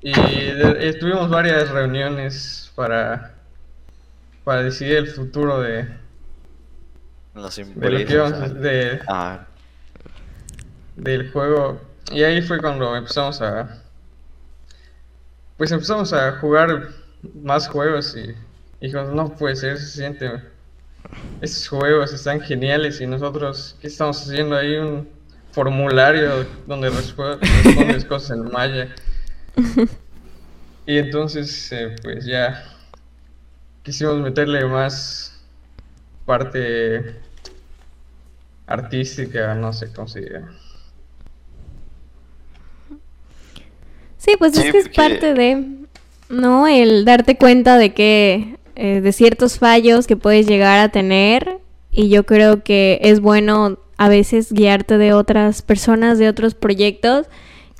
Y 0.00 0.12
de- 0.12 0.88
eh, 0.88 0.94
tuvimos 0.94 1.28
varias 1.28 1.68
reuniones 1.70 2.70
para, 2.76 3.34
para 4.44 4.62
decidir 4.62 4.96
el 4.96 5.06
futuro 5.08 5.60
de, 5.60 5.88
Las 7.34 7.56
de 7.56 7.64
lo 7.90 8.06
que 8.06 8.12
íbamos 8.14 8.32
ah. 8.40 8.48
de, 8.48 9.00
Ah, 9.08 9.46
del 10.96 11.30
juego. 11.32 11.80
Y 12.12 12.22
ahí 12.22 12.40
fue 12.42 12.58
cuando 12.60 12.94
empezamos 12.96 13.42
a, 13.42 13.82
pues 15.56 15.72
empezamos 15.72 16.12
a 16.12 16.32
jugar 16.38 16.88
más 17.42 17.68
juegos 17.68 18.16
y 18.16 18.34
dijimos, 18.80 19.12
no 19.12 19.34
puede 19.34 19.56
ser, 19.56 19.78
se 19.78 19.86
siente, 19.86 20.30
estos 21.40 21.68
juegos 21.68 22.12
están 22.12 22.40
geniales 22.40 23.00
y 23.00 23.06
nosotros, 23.06 23.76
¿qué 23.80 23.86
estamos 23.86 24.20
haciendo 24.22 24.56
ahí? 24.56 24.76
Un 24.76 25.08
formulario 25.52 26.46
donde 26.66 26.90
respondes 26.90 28.04
cosas 28.08 28.36
en 28.38 28.52
maya. 28.52 28.94
Y 30.86 30.98
entonces, 30.98 31.70
eh, 31.72 31.96
pues 32.02 32.24
ya 32.24 32.64
quisimos 33.82 34.18
meterle 34.20 34.64
más 34.66 35.40
parte 36.24 37.16
artística, 38.66 39.54
no 39.54 39.72
sé 39.72 39.92
cómo 39.92 40.08
se 40.08 40.20
diga. 40.20 40.48
Sí, 44.18 44.34
pues 44.38 44.52
Sí, 44.52 44.66
es 44.66 44.72
que 44.72 44.78
es 44.78 44.88
parte 44.90 45.32
de, 45.32 45.64
¿no? 46.28 46.66
El 46.66 47.04
darte 47.04 47.36
cuenta 47.36 47.78
de 47.78 47.94
que, 47.94 48.58
eh, 48.78 49.00
de 49.02 49.12
ciertos 49.12 49.58
fallos 49.58 50.06
que 50.06 50.16
puedes 50.16 50.46
llegar 50.46 50.78
a 50.78 50.88
tener 50.88 51.58
y 51.90 52.08
yo 52.08 52.24
creo 52.24 52.62
que 52.62 52.98
es 53.02 53.20
bueno 53.20 53.78
a 53.96 54.08
veces 54.08 54.52
guiarte 54.52 54.96
de 54.96 55.12
otras 55.12 55.60
personas, 55.62 56.18
de 56.18 56.28
otros 56.28 56.54
proyectos 56.54 57.26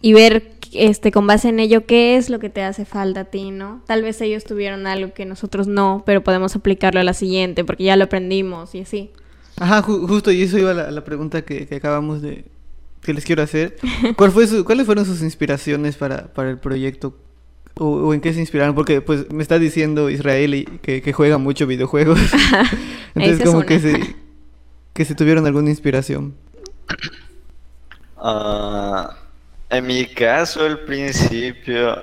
y 0.00 0.12
ver, 0.12 0.50
este, 0.72 1.12
con 1.12 1.26
base 1.26 1.48
en 1.48 1.61
ello, 1.61 1.87
qué 1.87 2.16
es 2.16 2.28
lo 2.28 2.38
que 2.40 2.50
te 2.50 2.62
hace 2.62 2.84
falta 2.84 3.20
a 3.20 3.24
ti, 3.26 3.50
¿no? 3.52 3.82
Tal 3.87 4.02
vez 4.02 4.20
ellos 4.20 4.44
tuvieron 4.44 4.87
algo 4.87 5.14
que 5.14 5.24
nosotros 5.24 5.66
no, 5.68 6.02
pero 6.04 6.22
podemos 6.24 6.54
aplicarlo 6.56 7.00
a 7.00 7.04
la 7.04 7.14
siguiente 7.14 7.64
porque 7.64 7.84
ya 7.84 7.96
lo 7.96 8.04
aprendimos 8.04 8.74
y 8.74 8.80
así. 8.80 9.11
Ajá, 9.56 9.82
ju- 9.82 10.06
justo, 10.08 10.30
y 10.32 10.42
eso 10.42 10.58
iba 10.58 10.72
a 10.72 10.74
la, 10.74 10.90
la 10.90 11.04
pregunta 11.04 11.42
que, 11.42 11.66
que 11.66 11.76
acabamos 11.76 12.20
de... 12.22 12.44
que 13.02 13.14
les 13.14 13.24
quiero 13.24 13.42
hacer. 13.42 13.76
¿Cuál 14.16 14.30
fue 14.32 14.46
su- 14.46 14.64
¿Cuáles 14.64 14.87
fueron 14.87 15.04
sus 15.04 15.22
inspiraciones 15.22 15.96
para, 15.96 16.32
para 16.32 16.50
el 16.50 16.58
proyecto? 16.58 17.14
O, 17.80 18.08
o 18.08 18.14
en 18.14 18.20
qué 18.20 18.32
se 18.32 18.40
inspiraron? 18.40 18.74
Porque 18.74 19.00
pues 19.00 19.30
me 19.32 19.42
está 19.42 19.58
diciendo 19.58 20.10
Israel 20.10 20.54
y 20.54 20.64
que, 20.64 21.00
que 21.00 21.12
juega 21.12 21.38
mucho 21.38 21.66
videojuegos. 21.66 22.18
Entonces 23.14 23.46
como 23.46 23.62
que 23.62 23.78
se, 23.78 24.16
que 24.92 25.04
se 25.04 25.14
tuvieron 25.14 25.46
alguna 25.46 25.70
inspiración. 25.70 26.34
Ah, 28.16 29.16
en 29.70 29.86
mi 29.86 30.06
caso, 30.06 30.64
al 30.64 30.80
principio, 30.80 32.02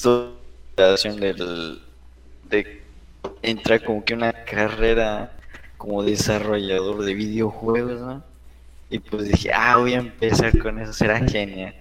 toda 0.00 0.32
la 0.76 0.94
del, 0.94 1.80
de 2.50 2.82
entrar 3.42 3.82
como 3.82 4.04
que 4.04 4.14
una 4.14 4.32
carrera 4.44 5.32
como 5.78 6.02
desarrollador 6.02 7.02
de 7.04 7.14
videojuegos, 7.14 8.00
¿no? 8.00 8.22
Y 8.90 8.98
pues 8.98 9.28
dije, 9.28 9.50
ah, 9.54 9.78
voy 9.78 9.94
a 9.94 9.98
empezar 9.98 10.56
con 10.58 10.78
eso, 10.78 10.92
será 10.92 11.18
genial. 11.26 11.74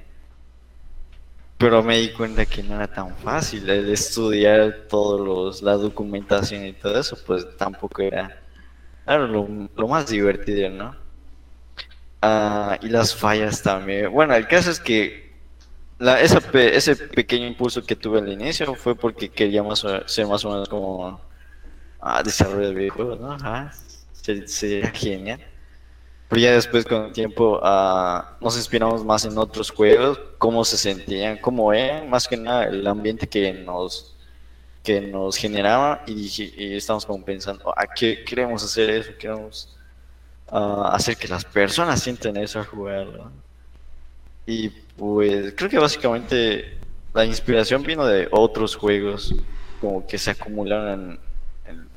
Pero 1.61 1.83
me 1.83 1.97
di 1.99 2.09
cuenta 2.11 2.45
que 2.45 2.63
no 2.63 2.75
era 2.75 2.87
tan 2.87 3.15
fácil 3.15 3.69
el 3.69 3.89
estudiar 3.89 4.87
todos 4.89 5.19
los, 5.21 5.61
la 5.61 5.73
documentación 5.77 6.65
y 6.65 6.73
todo 6.73 6.99
eso, 6.99 7.17
pues 7.25 7.45
tampoco 7.57 8.01
era, 8.01 8.35
era 9.05 9.27
lo, 9.27 9.47
lo 9.75 9.87
más 9.89 10.07
divertido, 10.09 10.69
¿no? 10.71 10.97
Ah, 12.21 12.77
y 12.81 12.89
las 12.89 13.15
fallas 13.15 13.61
también. 13.63 14.11
Bueno, 14.11 14.35
el 14.35 14.47
caso 14.47 14.69
es 14.71 14.79
que 14.79 15.13
la, 15.99 16.21
esa 16.21 16.39
ese 16.53 16.97
pequeño 16.97 17.47
impulso 17.47 17.85
que 17.85 17.95
tuve 17.97 18.19
al 18.19 18.29
inicio 18.29 18.75
fue 18.75 18.95
porque 18.97 19.31
quería 19.31 19.63
más 19.63 19.85
ser 20.07 20.27
más 20.27 20.45
o 20.45 20.51
menos 20.51 20.69
como 20.69 21.21
ah, 21.99 22.23
desarrollo 22.23 22.69
de 22.69 22.75
videojuegos, 22.75 23.19
¿no? 23.19 23.37
Ser- 24.13 24.47
sería 24.49 24.91
genial. 24.93 25.41
Pero 26.31 26.41
ya 26.43 26.53
después 26.53 26.85
con 26.85 27.07
el 27.07 27.13
tiempo 27.13 27.59
ah, 27.61 28.37
nos 28.41 28.57
inspiramos 28.57 29.03
más 29.05 29.25
en 29.25 29.37
otros 29.37 29.69
juegos, 29.69 30.17
cómo 30.39 30.63
se 30.65 30.77
sentían, 30.77 31.37
cómo 31.39 31.73
eran, 31.73 32.09
más 32.09 32.27
que 32.27 32.37
nada 32.37 32.65
el 32.67 32.87
ambiente 32.87 33.27
que 33.27 33.53
nos 33.53 34.15
que 34.83 35.01
nos 35.01 35.37
generaba 35.37 36.03
y, 36.07 36.29
y 36.57 36.75
estamos 36.77 37.05
como 37.05 37.23
pensando, 37.25 37.73
¿a 37.77 37.87
qué 37.87 38.23
queremos 38.25 38.63
hacer 38.63 38.89
eso? 38.91 39.11
Queremos 39.19 39.77
ah, 40.49 40.91
hacer 40.93 41.17
que 41.17 41.27
las 41.27 41.45
personas 41.45 42.01
sientan 42.01 42.37
eso 42.37 42.59
al 42.59 42.67
jugarlo. 42.67 43.31
Y 44.45 44.69
pues 44.69 45.53
creo 45.57 45.69
que 45.69 45.79
básicamente 45.79 46.77
la 47.13 47.25
inspiración 47.25 47.83
vino 47.83 48.05
de 48.05 48.29
otros 48.31 48.75
juegos, 48.75 49.35
como 49.81 50.07
que 50.07 50.17
se 50.19 50.31
acumularon 50.31 51.19
en- 51.67 51.89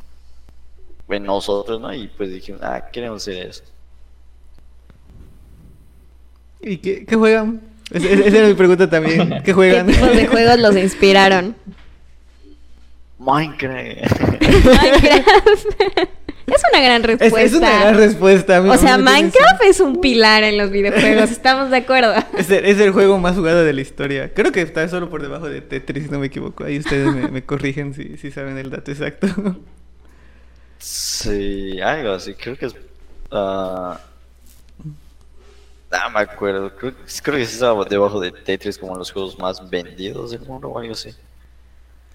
en 1.09 1.25
nosotros, 1.25 1.81
¿no? 1.81 1.95
Y 1.95 2.09
pues 2.09 2.31
dijimos, 2.31 2.63
ah, 2.65 2.91
queremos 2.93 3.23
hacer 3.23 3.47
eso. 3.49 3.63
¿Y 6.65 6.79
qué, 6.79 7.05
qué 7.07 7.17
juegan? 7.17 7.61
Es- 7.91 8.03
es- 8.05 8.27
Esa 8.27 8.39
era 8.39 8.49
mi 8.49 8.55
pregunta 8.55 8.89
también. 8.89 9.29
¿Qué 9.31 9.43
¿Qué 9.45 9.53
juegan? 9.53 9.87
tipos 9.87 10.17
de 10.17 10.27
juegos 10.27 10.59
los 10.59 10.77
inspiraron? 10.77 11.55
Minecraft. 13.19 14.21
Minecraft. 14.43 15.67
es 16.47 16.63
una 16.73 16.81
gran 16.83 17.01
Es, 17.03 17.07
respuesta. 17.07 17.43
es 17.43 17.53
una 17.55 17.81
gran 17.81 17.97
respuesta. 17.97 18.61
O 18.61 18.77
sea, 18.77 18.99
Minecraft 18.99 19.63
es 19.65 19.81
un 19.81 20.01
pilar 20.01 20.43
en 20.45 20.59
los 20.59 20.71
videojuegos, 20.71 21.31
¿estamos 21.31 21.71
de 21.71 21.77
acuerdo? 21.79 22.13
Es 22.37 22.51
el, 22.51 22.65
es 22.65 22.79
el 22.81 22.91
juego 22.93 23.19
más 23.19 23.37
jugado 23.37 23.65
de 23.65 23.73
la 23.73 23.81
historia. 23.81 24.33
Creo 24.35 24.53
que 24.53 24.61
está 24.63 24.87
solo 24.89 25.09
por 25.11 25.23
debajo 25.23 25.49
de 25.49 25.61
Tetris, 25.63 26.05
si 26.05 26.11
no 26.11 26.19
me 26.19 26.27
equivoco. 26.27 26.65
Ahí 26.65 26.79
ustedes 26.79 27.07
me, 27.15 27.29
me 27.29 27.43
corrigen 27.45 27.95
si, 27.95 28.17
si 28.19 28.31
saben 28.31 28.59
el 28.59 28.71
dato 28.71 28.91
exacto. 28.91 29.27
Sí, 30.79 31.81
algo 31.81 32.13
así, 32.13 32.35
creo 32.35 32.59
que 32.59 32.67
es... 32.67 32.75
ah, 33.31 33.99
no 35.91 36.11
me 36.11 36.21
acuerdo, 36.21 36.75
creo, 36.77 36.93
creo 37.23 37.37
que 37.39 37.47
sí 37.47 37.55
estaba 37.55 37.85
debajo 37.85 38.21
de 38.21 38.33
Tetris 38.33 38.77
como 38.79 38.97
los 38.97 39.11
juegos 39.13 39.39
más 39.39 39.69
vendidos 39.71 40.33
del 40.33 40.41
mundo 40.41 40.69
o 40.69 40.79
algo 40.79 40.93
así. 40.93 41.11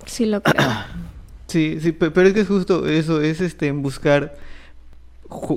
Sí, 0.05 0.25
lo 0.25 0.41
creo. 0.41 0.65
Sí, 1.47 1.79
sí, 1.82 1.91
pe- 1.93 2.12
pero 2.12 2.27
es 2.27 2.36
que 2.36 2.41
es 2.41 2.47
justo 2.47 2.88
eso, 2.88 3.21
es 3.21 3.41
este 3.41 3.71
buscar 3.71 4.38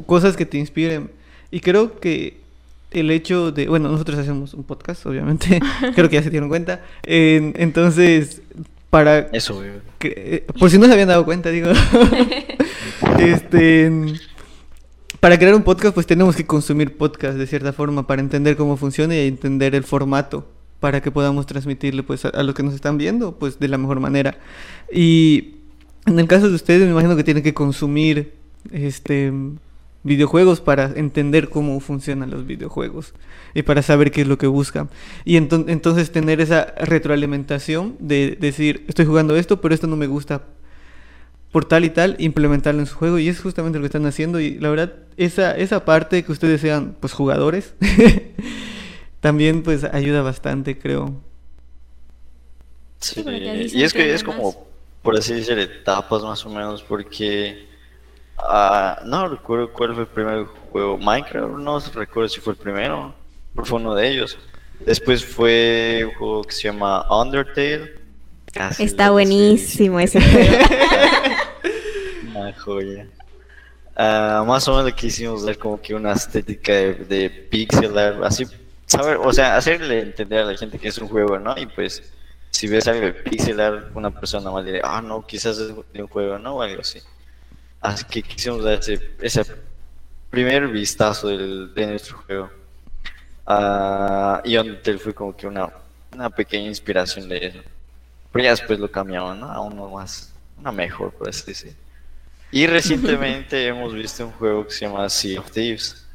cosas 0.06 0.36
que 0.38 0.46
te 0.46 0.56
inspiren. 0.56 1.10
Y 1.50 1.60
creo 1.60 2.00
que 2.00 2.40
el 2.92 3.10
hecho 3.10 3.52
de, 3.52 3.68
bueno, 3.68 3.90
nosotros 3.90 4.18
hacemos 4.18 4.54
un 4.54 4.64
podcast, 4.64 5.04
obviamente, 5.04 5.60
creo 5.94 6.08
que 6.08 6.16
ya 6.16 6.22
se 6.22 6.30
dieron 6.30 6.48
cuenta. 6.48 6.80
En- 7.02 7.52
entonces, 7.58 8.40
para 8.88 9.18
Eso, 9.32 9.62
que- 9.98 10.14
eh, 10.16 10.52
por 10.58 10.70
si 10.70 10.78
no 10.78 10.86
se 10.86 10.92
habían 10.92 11.08
dado 11.08 11.26
cuenta, 11.26 11.50
digo. 11.50 11.68
este. 13.18 13.90
Para 15.22 15.38
crear 15.38 15.54
un 15.54 15.62
podcast, 15.62 15.94
pues 15.94 16.04
tenemos 16.08 16.34
que 16.34 16.44
consumir 16.44 16.96
podcast 16.96 17.38
de 17.38 17.46
cierta 17.46 17.72
forma 17.72 18.08
para 18.08 18.20
entender 18.20 18.56
cómo 18.56 18.76
funciona 18.76 19.14
y 19.14 19.28
entender 19.28 19.72
el 19.76 19.84
formato 19.84 20.48
para 20.80 21.00
que 21.00 21.12
podamos 21.12 21.46
transmitirle 21.46 22.02
pues 22.02 22.24
a, 22.24 22.30
a 22.30 22.42
los 22.42 22.56
que 22.56 22.64
nos 22.64 22.74
están 22.74 22.98
viendo 22.98 23.38
pues 23.38 23.60
de 23.60 23.68
la 23.68 23.78
mejor 23.78 24.00
manera. 24.00 24.38
Y 24.92 25.58
en 26.06 26.18
el 26.18 26.26
caso 26.26 26.48
de 26.48 26.56
ustedes 26.56 26.82
me 26.82 26.90
imagino 26.90 27.14
que 27.14 27.22
tienen 27.22 27.44
que 27.44 27.54
consumir 27.54 28.32
este 28.72 29.32
videojuegos 30.02 30.60
para 30.60 30.86
entender 30.96 31.50
cómo 31.50 31.78
funcionan 31.78 32.28
los 32.28 32.44
videojuegos 32.44 33.14
y 33.54 33.62
para 33.62 33.82
saber 33.82 34.10
qué 34.10 34.22
es 34.22 34.26
lo 34.26 34.38
que 34.38 34.48
buscan. 34.48 34.90
Y 35.24 35.36
enton- 35.36 35.66
entonces 35.68 36.10
tener 36.10 36.40
esa 36.40 36.74
retroalimentación 36.80 37.94
de 38.00 38.36
decir, 38.40 38.84
estoy 38.88 39.06
jugando 39.06 39.36
esto, 39.36 39.60
pero 39.60 39.72
esto 39.72 39.86
no 39.86 39.94
me 39.96 40.08
gusta 40.08 40.42
por 41.52 41.66
tal 41.66 41.84
y 41.84 41.90
tal, 41.90 42.16
implementarlo 42.18 42.80
en 42.80 42.86
su 42.86 42.96
juego 42.96 43.18
y 43.18 43.28
es 43.28 43.40
justamente 43.40 43.78
lo 43.78 43.82
que 43.82 43.86
están 43.86 44.06
haciendo 44.06 44.40
y 44.40 44.58
la 44.58 44.70
verdad 44.70 44.94
esa 45.16 45.56
esa 45.56 45.84
parte 45.84 46.24
que 46.24 46.32
ustedes 46.32 46.60
sean 46.60 46.96
pues 46.98 47.12
jugadores 47.12 47.74
también 49.22 49.62
pues 49.62 49.84
ayuda 49.84 50.20
bastante, 50.20 50.78
creo. 50.78 51.14
Sí, 52.98 53.22
se 53.22 53.78
y 53.78 53.82
es 53.84 53.92
que 53.92 54.12
es 54.12 54.24
como, 54.24 54.66
por 55.00 55.16
así 55.16 55.34
decir, 55.34 55.58
etapas 55.58 56.22
más 56.22 56.44
o 56.44 56.50
menos, 56.50 56.82
porque 56.82 57.68
ah, 58.38 59.00
no 59.04 59.28
recuerdo 59.28 59.72
cuál 59.72 59.94
fue 59.94 60.02
el 60.02 60.08
primer 60.08 60.44
juego. 60.72 60.98
Minecraft, 60.98 61.54
no 61.56 61.78
recuerdo 61.94 62.28
si 62.28 62.40
fue 62.40 62.54
el 62.54 62.58
primero, 62.58 63.14
pero 63.54 63.64
fue 63.64 63.78
uno 63.78 63.94
de 63.94 64.08
ellos. 64.08 64.38
Después 64.80 65.24
fue 65.24 66.02
un 66.04 66.14
juego 66.14 66.42
que 66.42 66.52
se 66.52 66.62
llama 66.62 67.06
Undertale. 67.08 68.01
Casi 68.52 68.82
Está 68.84 69.10
buenísimo 69.10 69.98
ese 69.98 70.20
juego. 70.20 70.64
Una 72.30 72.52
joya. 72.52 73.06
Ah, 73.96 74.44
más 74.46 74.66
o 74.68 74.72
menos 74.72 74.86
le 74.86 74.94
quisimos 74.94 75.44
dar 75.44 75.58
como 75.58 75.80
que 75.80 75.94
una 75.94 76.12
estética 76.12 76.72
de, 76.72 76.94
de 76.94 77.30
pixel 77.30 77.96
art, 77.98 78.22
así, 78.22 78.46
saber, 78.86 79.18
o 79.18 79.32
sea, 79.32 79.56
hacerle 79.56 80.00
entender 80.00 80.40
a 80.40 80.44
la 80.44 80.56
gente 80.56 80.78
que 80.78 80.88
es 80.88 80.98
un 80.98 81.08
juego, 81.08 81.38
¿no? 81.38 81.56
Y 81.58 81.66
pues, 81.66 82.02
si 82.50 82.68
ves 82.68 82.88
algo 82.88 83.06
de 83.06 83.12
pixel 83.12 83.60
art, 83.60 83.90
una 83.94 84.10
persona 84.10 84.50
más 84.50 84.64
dirá, 84.64 84.80
ah, 84.82 85.02
no, 85.02 85.26
quizás 85.26 85.58
es 85.58 85.74
de 85.92 86.02
un 86.02 86.08
juego, 86.08 86.38
¿no? 86.38 86.56
O 86.56 86.62
algo 86.62 86.80
así. 86.80 87.00
Así 87.80 88.04
que 88.04 88.22
quisimos 88.22 88.62
dar 88.62 88.78
ese, 88.78 89.10
ese 89.20 89.44
primer 90.30 90.68
vistazo 90.68 91.28
del, 91.28 91.74
de 91.74 91.86
nuestro 91.86 92.18
juego. 92.18 92.50
Ah, 93.46 94.40
y 94.44 94.56
Undertale 94.56 94.98
fue 94.98 95.14
como 95.14 95.36
que 95.36 95.46
una, 95.46 95.68
una 96.14 96.30
pequeña 96.30 96.68
inspiración 96.68 97.28
de 97.28 97.46
eso. 97.46 97.58
Pero 98.32 98.44
ya 98.44 98.50
después 98.50 98.78
lo 98.78 98.90
cambiaron, 98.90 99.40
¿no? 99.40 99.50
A 99.50 99.60
uno 99.60 99.88
más, 99.90 100.32
una 100.58 100.72
mejor, 100.72 101.12
por 101.12 101.28
así 101.28 101.44
decir. 101.46 101.76
Y 102.50 102.66
recientemente 102.66 103.66
hemos 103.68 103.94
visto 103.94 104.26
un 104.26 104.32
juego 104.32 104.66
que 104.66 104.72
se 104.72 104.86
llama 104.86 105.08
Sea 105.08 105.40
of 105.40 105.50
Thieves. 105.50 106.06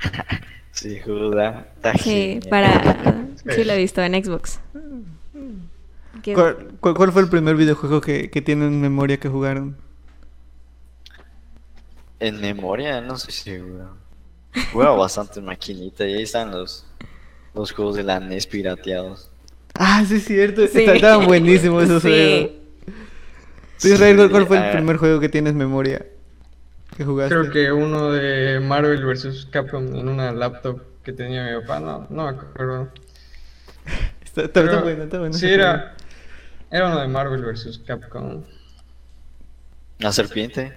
sí, 0.72 1.00
joda, 1.00 1.66
está 1.76 1.94
Sí, 1.98 2.40
para... 2.48 3.26
Sí, 3.48 3.64
lo 3.64 3.72
he 3.72 3.78
visto 3.78 4.02
en 4.02 4.24
Xbox. 4.24 4.60
¿Cuál, 6.80 7.12
fue 7.12 7.22
el 7.22 7.28
primer 7.28 7.56
videojuego 7.56 8.00
que, 8.00 8.30
que 8.30 8.40
tienen 8.40 8.68
en 8.68 8.80
memoria 8.80 9.18
que 9.18 9.28
jugaron? 9.28 9.76
En 12.20 12.40
memoria, 12.40 13.00
no 13.02 13.16
estoy 13.16 13.34
seguro. 13.34 13.96
Juego 14.72 14.96
bastante 14.96 15.40
en 15.40 15.46
maquinita 15.46 16.06
y 16.06 16.14
ahí 16.14 16.22
están 16.22 16.52
los, 16.52 16.86
los 17.54 17.72
juegos 17.72 17.96
de 17.96 18.04
la 18.04 18.20
NES 18.20 18.46
pirateados. 18.46 19.30
Ah, 19.74 20.04
sí 20.06 20.16
es 20.16 20.24
cierto, 20.24 20.66
Sí. 20.66 20.78
está- 20.80 20.94
estaban 20.94 21.26
buenísimos 21.26 21.84
esos 21.84 22.02
Sí. 22.02 22.08
juegos. 22.08 22.50
Tú, 23.80 23.88
Israel, 23.88 24.16
¿cuál- 24.16 24.30
¿cuál 24.30 24.46
fue 24.46 24.56
el 24.58 24.62
ah, 24.64 24.72
primer 24.72 24.96
juego 24.96 25.20
que 25.20 25.28
tienes 25.28 25.54
memoria 25.54 26.06
que 26.96 27.04
jugaste? 27.04 27.34
Creo 27.34 27.50
que 27.50 27.72
uno 27.72 28.12
de 28.12 28.60
Marvel 28.60 29.04
vs. 29.04 29.46
Capcom 29.50 29.84
en 29.96 30.08
una 30.08 30.32
laptop 30.32 30.80
que 31.02 31.12
tenía 31.12 31.44
mi 31.44 31.60
papá, 31.60 31.80
no, 31.80 32.06
no 32.08 32.22
me 32.24 32.28
acuerdo. 32.30 32.88
Está, 34.24 34.42
está- 34.42 34.60
está 34.62 34.80
bueno, 34.80 35.02
está 35.04 35.18
bueno. 35.18 35.34
Sí, 35.34 35.48
era, 35.50 35.94
era 36.70 36.86
uno 36.86 37.00
de 37.00 37.08
Marvel 37.08 37.42
vs. 37.42 37.80
Capcom. 37.86 38.44
La 39.98 40.12
serpiente, 40.12 40.72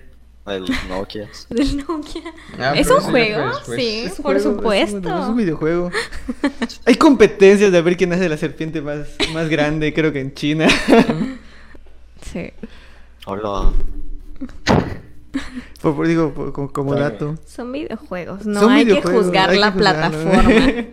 el 0.55 0.65
Nokia. 0.89 1.29
Del 1.49 1.77
Nokia. 1.77 2.21
Ah, 2.59 2.73
¿Es 2.75 2.89
un 2.89 2.99
juego? 3.01 3.47
después. 3.49 3.79
Sí, 3.79 4.03
Es 4.05 4.17
un 4.19 4.23
por 4.23 4.23
juego, 4.23 4.39
es 4.39 4.45
un- 4.45 4.55
supuesto. 4.55 5.19
Es 5.23 5.25
un, 5.29 5.35
videojuego. 5.37 5.91
Hay 6.85 6.95
competencias 6.95 7.71
de 7.71 7.81
ver 7.81 7.97
quién 7.97 8.13
hace 8.13 8.29
la 8.29 8.37
serpiente 8.37 8.81
más, 8.81 9.07
más 9.33 9.49
grande, 9.49 9.93
creo 9.93 10.13
que 10.13 10.21
en 10.21 10.33
China. 10.33 10.67
Sí. 12.33 12.51
Hola. 13.25 13.71
por, 15.81 15.95
por- 15.95 16.07
digo, 16.07 16.33
por- 16.33 16.71
como, 16.73 16.95
dato. 16.95 17.37
Son 17.45 17.71
videojuegos, 17.71 18.45
no 18.45 18.59
Son 18.61 18.71
hay 18.71 18.85
que 18.85 19.01
juzgar 19.01 19.51
hay 19.51 19.59
la 19.59 19.71
que 19.71 19.77
plataforma. 19.77 20.85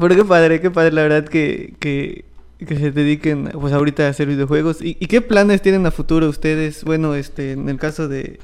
Pero 0.00 0.14
qué 0.16 0.24
padre, 0.24 0.60
qué 0.60 0.70
padre, 0.70 0.92
la 0.92 1.02
verdad 1.02 1.28
que, 1.28 1.74
que, 1.78 2.24
que 2.58 2.76
se 2.76 2.90
dediquen 2.90 3.50
pues 3.52 3.72
ahorita 3.72 4.06
a 4.06 4.10
hacer 4.10 4.28
videojuegos. 4.28 4.80
¿Y, 4.82 4.96
y 5.00 5.06
qué 5.08 5.20
planes 5.20 5.62
tienen 5.62 5.86
a 5.86 5.90
futuro 5.90 6.28
ustedes? 6.28 6.84
Bueno, 6.84 7.14
este, 7.14 7.52
en 7.52 7.68
el 7.68 7.78
caso 7.78 8.08
de, 8.08 8.40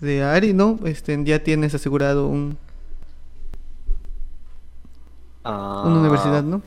de 0.00 0.22
Ari, 0.22 0.54
¿no? 0.54 0.80
Este, 0.84 1.18
ya 1.24 1.40
tienes 1.44 1.74
asegurado 1.74 2.26
un, 2.28 2.58
Ah, 5.44 5.82
una 5.84 5.96
universidad, 6.00 6.42
¿no? 6.42 6.62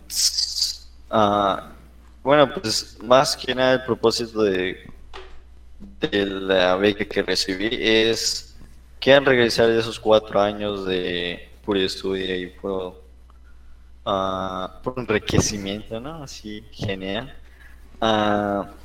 ah, 1.09 1.73
bueno, 2.23 2.53
pues 2.53 2.97
más 3.03 3.35
que 3.37 3.53
nada 3.55 3.73
el 3.73 3.83
propósito 3.83 4.43
de, 4.43 4.77
de 6.01 6.25
la 6.25 6.75
beca 6.77 7.05
que 7.05 7.23
recibí 7.23 7.69
es 7.71 8.55
que 8.99 9.13
al 9.13 9.25
regresar 9.25 9.67
de 9.67 9.79
esos 9.79 9.99
cuatro 9.99 10.39
años 10.41 10.85
de 10.85 11.49
puro 11.65 11.79
estudio 11.79 12.35
y 12.35 12.47
puro, 12.47 13.02
ah, 14.05 14.79
puro 14.83 15.01
enriquecimiento, 15.01 15.99
¿no? 15.99 16.23
Así, 16.23 16.67
genial. 16.71 17.33
Ah, 18.01 18.75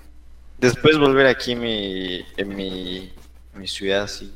después 0.59 0.98
volver 0.98 1.26
aquí 1.28 1.52
en 1.52 1.61
mi, 1.61 2.26
en 2.37 2.57
mi, 2.57 3.12
mi 3.54 3.68
ciudad, 3.68 4.04
así. 4.04 4.33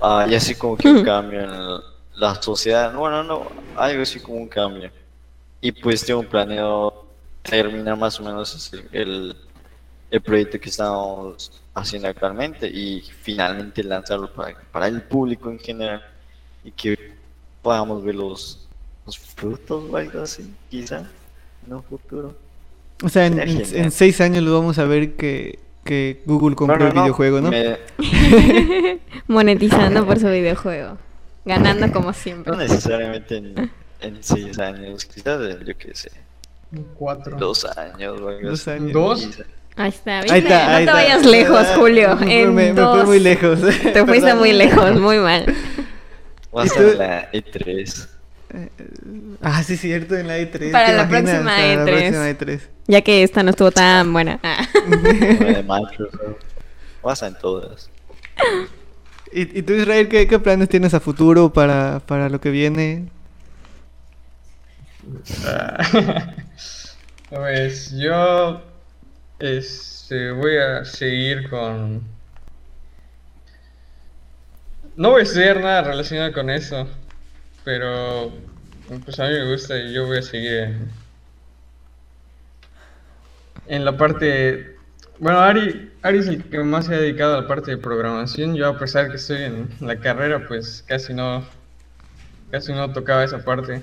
Ah, 0.00 0.26
y 0.28 0.34
así 0.34 0.54
como 0.56 0.76
que 0.76 0.88
un 0.88 0.98
cambio 1.00 1.40
en 1.42 1.50
el- 1.50 1.80
la 2.16 2.34
sociedad. 2.42 2.94
Bueno, 2.94 3.22
no, 3.24 3.48
algo 3.76 4.02
así 4.02 4.20
como 4.20 4.38
un 4.38 4.48
cambio. 4.48 4.90
Y 5.60 5.72
pues 5.72 6.04
tengo 6.04 6.24
planeado 6.28 7.06
terminar 7.42 7.96
más 7.98 8.20
o 8.20 8.24
menos 8.24 8.72
el, 8.74 8.88
el, 8.92 9.36
el 10.10 10.22
proyecto 10.22 10.60
que 10.60 10.70
estamos 10.70 11.52
haciendo 11.74 12.08
actualmente 12.08 12.68
y 12.68 13.02
finalmente 13.02 13.84
lanzarlo 13.84 14.32
para, 14.32 14.56
para 14.72 14.88
el 14.88 15.02
público 15.04 15.50
en 15.50 15.60
general 15.60 16.04
y 16.64 16.72
que 16.72 16.96
podamos 17.62 18.04
ver 18.04 18.16
los, 18.16 18.69
los 19.06 19.18
frutos 19.18 19.84
o 19.90 19.96
algo 19.96 20.22
así, 20.22 20.52
quizá, 20.70 21.08
en 21.66 21.72
un 21.74 21.82
futuro. 21.82 22.34
O 23.02 23.08
sea, 23.08 23.26
en, 23.26 23.38
en- 23.40 23.90
seis 23.90 24.20
años 24.20 24.42
lo 24.44 24.52
vamos 24.58 24.78
a 24.78 24.84
ver 24.84 25.12
que, 25.12 25.58
que 25.84 26.20
Google 26.26 26.54
compró 26.54 26.86
el 26.86 26.92
videojuego, 26.92 27.40
¿no? 27.40 27.50
me- 27.50 27.78
Monetizando 29.26 30.04
por 30.06 30.18
su 30.18 30.26
videojuego. 30.28 30.98
Ganando 31.44 31.90
como 31.92 32.12
siempre. 32.12 32.52
no 32.52 32.58
necesariamente 32.58 33.36
en, 33.38 33.70
en 34.00 34.22
seis 34.22 34.58
años, 34.58 35.04
quizás, 35.06 35.40
yo 35.64 35.76
qué 35.78 35.94
sé, 35.94 36.10
Cuatro. 36.94 37.36
Dos 37.36 37.64
años, 37.64 38.20
güey. 38.20 38.42
Dos 38.42 38.68
años. 38.68 38.92
¿Dos? 38.92 39.28
Ahí 39.76 39.88
está, 39.88 40.18
Ahí 40.18 40.22
¿viste? 40.24 40.38
está, 40.38 40.64
no 40.66 40.70
ahí 40.70 40.76
te 40.76 40.80
está. 40.82 40.92
vayas 40.92 41.26
lejos, 41.26 41.66
Julio. 41.74 42.16
Me 42.16 42.46
me, 42.46 42.72
me 42.74 42.86
fui 42.86 43.02
muy 43.06 43.18
lejos. 43.20 43.58
Te 43.60 44.04
fuiste 44.06 44.34
muy 44.34 44.52
lejos, 44.52 45.00
muy 45.00 45.18
mal. 45.18 45.46
Va 46.56 46.62
a 46.62 46.80
la 46.96 47.28
E 47.32 47.42
E3. 47.42 48.08
Ah, 49.42 49.62
sí, 49.62 49.76
cierto, 49.76 50.16
en 50.16 50.26
la 50.26 50.38
E3. 50.38 50.72
Para 50.72 50.86
¿te 50.86 50.92
la 50.96 51.02
imaginas? 51.04 51.08
próxima 51.08 51.44
Para 51.44 51.76
la 51.76 51.84
E3. 51.84 51.84
próxima 51.84 52.28
E 52.28 52.38
E3. 52.38 52.60
Ya 52.88 53.00
que 53.02 53.22
esta 53.22 53.42
no 53.42 53.50
estuvo 53.50 53.70
tan 53.70 54.12
buena. 54.12 54.40
Ah. 54.42 54.66
la 54.88 55.52
de 55.52 55.62
Microsoft. 55.62 56.42
Pasa 57.02 57.26
en 57.28 57.34
todas. 57.38 57.90
¿Y, 59.32 59.58
y 59.58 59.62
tú, 59.62 59.74
Israel, 59.74 60.08
qué, 60.08 60.26
qué 60.26 60.38
planes 60.38 60.68
tienes 60.68 60.92
a 60.94 61.00
futuro 61.00 61.52
para, 61.52 62.00
para 62.06 62.28
lo 62.28 62.40
que 62.40 62.50
viene? 62.50 63.08
Ah, 65.46 65.78
pues 67.30 67.92
yo 67.92 68.60
este, 69.38 70.32
voy 70.32 70.56
a 70.56 70.84
seguir 70.84 71.48
con... 71.48 72.02
No 74.96 75.10
voy 75.12 75.20
a 75.20 75.22
estudiar 75.22 75.60
nada 75.60 75.82
relacionado 75.82 76.32
con 76.32 76.50
eso, 76.50 76.86
pero 77.64 78.32
pues 79.04 79.20
a 79.20 79.28
mí 79.28 79.32
me 79.34 79.50
gusta 79.52 79.78
y 79.78 79.92
yo 79.92 80.06
voy 80.06 80.18
a 80.18 80.22
seguir 80.22 80.76
en, 83.66 83.84
la 83.84 83.96
parte... 83.96 84.76
Bueno, 85.18 85.38
Ari, 85.38 85.90
Ari 86.02 86.18
es 86.18 86.26
el 86.28 86.42
que 86.44 86.58
más 86.60 86.86
se 86.86 86.94
ha 86.94 86.98
dedicado 86.98 87.36
a 87.36 87.42
la 87.42 87.48
parte 87.48 87.70
de 87.70 87.76
programación. 87.76 88.56
Yo 88.56 88.68
a 88.68 88.78
pesar 88.78 89.10
que 89.10 89.16
estoy 89.16 89.42
en 89.42 89.68
la 89.80 89.96
carrera, 90.00 90.46
pues 90.48 90.82
casi 90.86 91.12
no, 91.12 91.44
casi 92.50 92.72
no 92.72 92.92
tocaba 92.92 93.22
esa 93.22 93.44
parte. 93.44 93.82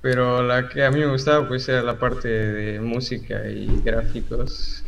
Pero 0.00 0.42
la 0.42 0.68
que 0.68 0.84
a 0.84 0.90
mí 0.90 1.00
me 1.00 1.06
gustaba 1.06 1.48
pues 1.48 1.68
era 1.68 1.82
la 1.82 1.98
parte 1.98 2.28
de 2.28 2.80
música 2.80 3.48
y 3.48 3.80
gráficos. 3.84 4.84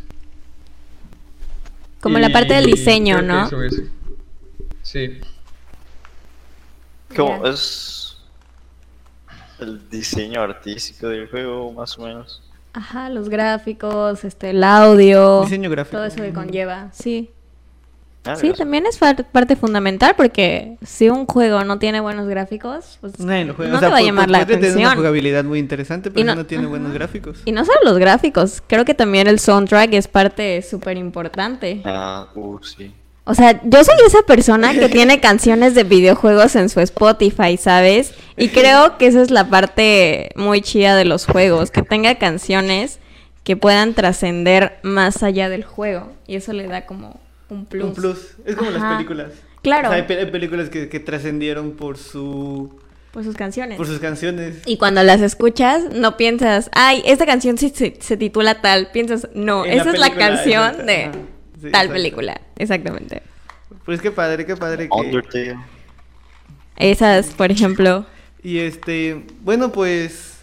Como 2.01 2.18
la 2.18 2.31
parte 2.31 2.55
del 2.55 2.66
diseño, 2.66 3.21
¿no? 3.23 3.47
eso 3.47 3.62
es- 3.62 3.83
Sí. 4.83 5.21
¿Cómo 7.16 7.42
Ya. 7.44 7.51
es 7.51 8.16
el 9.61 9.88
diseño 9.90 10.40
artístico 10.42 11.09
del 11.09 11.29
juego, 11.29 11.73
más 11.73 11.99
o 11.99 12.03
menos? 12.03 12.42
Ajá, 12.73 13.09
los 13.11 13.29
gráficos, 13.29 14.25
este, 14.25 14.51
el 14.51 14.62
audio. 14.62 15.42
Diseño 15.42 15.71
gráfico. 15.71 15.97
Todo 15.97 16.07
eso 16.07 16.23
que 16.23 16.33
conlleva, 16.33 16.90
sí. 16.92 17.31
Ah, 18.25 18.37
Sí, 18.37 18.53
también 18.53 18.85
es 18.85 18.99
parte 18.99 19.57
fundamental 19.57 20.12
porque 20.16 20.77
si 20.85 21.09
un 21.09 21.25
juego 21.25 21.64
no 21.64 21.79
tiene 21.79 22.01
buenos 22.01 22.29
gráficos, 22.29 22.99
pues 23.01 23.14
juega. 23.16 23.44
no 23.44 23.53
O 23.53 23.57
sea, 23.81 23.88
te 23.88 23.92
va 23.92 23.99
a 23.99 24.03
llamar 24.03 24.29
la 24.29 24.40
puede 24.44 24.57
tener 24.59 24.71
una 24.73 24.79
atención. 24.81 24.97
jugabilidad 24.97 25.44
muy 25.44 25.59
interesante, 25.59 26.11
pero 26.11 26.21
Y 26.21 26.25
no- 26.25 26.35
no, 26.35 26.42
no 26.42 26.47
tiene 26.47 26.64
ajá. 26.64 26.71
buenos 26.71 26.92
gráficos. 26.92 27.40
Y 27.47 27.53
no 27.53 27.64
solo 27.64 27.79
los 27.85 27.97
gráficos, 27.99 28.62
creo 28.66 28.85
que 28.85 28.92
también 28.92 29.29
el 29.29 29.38
soundtrack 29.38 29.94
es 29.94 30.09
parte 30.09 30.61
súper 30.62 30.99
importante. 30.99 31.81
Ah, 31.87 32.29
uh, 32.35 32.59
sí. 32.62 32.92
O 33.31 33.35
sea, 33.35 33.61
yo 33.62 33.85
soy 33.85 33.95
esa 34.07 34.23
persona 34.23 34.73
que 34.73 34.88
tiene 34.88 35.21
canciones 35.21 35.75
de 35.75 35.85
videojuegos 35.85 36.57
en 36.57 36.69
su 36.71 36.81
Spotify, 36.81 37.59
¿sabes? 37.59 38.14
Y 38.38 38.49
creo 38.49 38.97
que 38.97 39.07
esa 39.07 39.21
es 39.21 39.31
la 39.31 39.49
parte 39.51 40.31
muy 40.35 40.62
chida 40.62 40.97
de 40.97 41.05
los 41.05 41.27
juegos, 41.27 41.71
que 41.71 41.83
tenga 41.83 42.14
canciones 42.14 42.99
que 43.45 43.57
puedan 43.57 43.93
trascender 43.95 44.79
más 44.83 45.23
allá 45.23 45.49
del 45.51 45.62
juego. 45.64 46.11
Y 46.27 46.37
eso 46.37 46.53
le 46.55 46.67
da 46.69 46.87
como 46.87 47.21
un 47.51 47.67
plus. 47.67 47.85
Un 47.85 47.95
plus. 47.95 48.19
Es 48.47 48.57
como 48.57 48.71
las 48.71 48.95
películas. 48.97 49.33
Claro. 49.62 49.88
O 49.88 49.91
sea, 49.93 50.01
hay, 50.01 50.07
pe- 50.07 50.19
hay 50.21 50.27
películas 50.31 50.71
que, 50.71 50.88
que 50.88 50.99
trascendieron 51.01 51.73
por 51.73 51.99
su 51.99 52.79
Por 53.12 53.25
sus 53.25 53.35
canciones. 53.35 53.77
por 53.77 53.87
sus 53.87 53.99
canciones. 53.99 54.57
Y 54.67 54.79
cuando 54.79 55.03
las 55.03 55.21
escuchas, 55.21 55.83
no 55.95 56.17
piensas, 56.17 56.71
ay, 56.73 57.03
esta 57.05 57.27
canción 57.27 57.59
sí 57.59 57.71
se, 57.75 57.97
se 58.01 58.17
titula 58.17 58.62
tal. 58.62 58.88
Piensas, 58.91 59.29
no, 59.35 59.64
En 59.67 59.77
la 59.77 59.83
esa 59.83 59.93
es 59.93 59.99
la 59.99 60.14
canción 60.14 60.87
de 60.87 61.05
Ajá. 61.05 61.12
Sí, 61.61 61.71
tal 61.71 61.88
película. 61.88 62.40
Exactamente. 62.57 63.23
Pues 63.85 64.01
qué 64.01 64.11
padre, 64.11 64.47
qué 64.47 64.57
padre 64.57 64.88
que... 64.88 64.94
Undertale. 64.94 65.57
Esas, 66.77 67.29
por 67.29 67.51
ejemplo. 67.51 68.07
Y 68.42 68.59
este, 68.59 69.25
bueno, 69.42 69.73
pues 69.73 70.38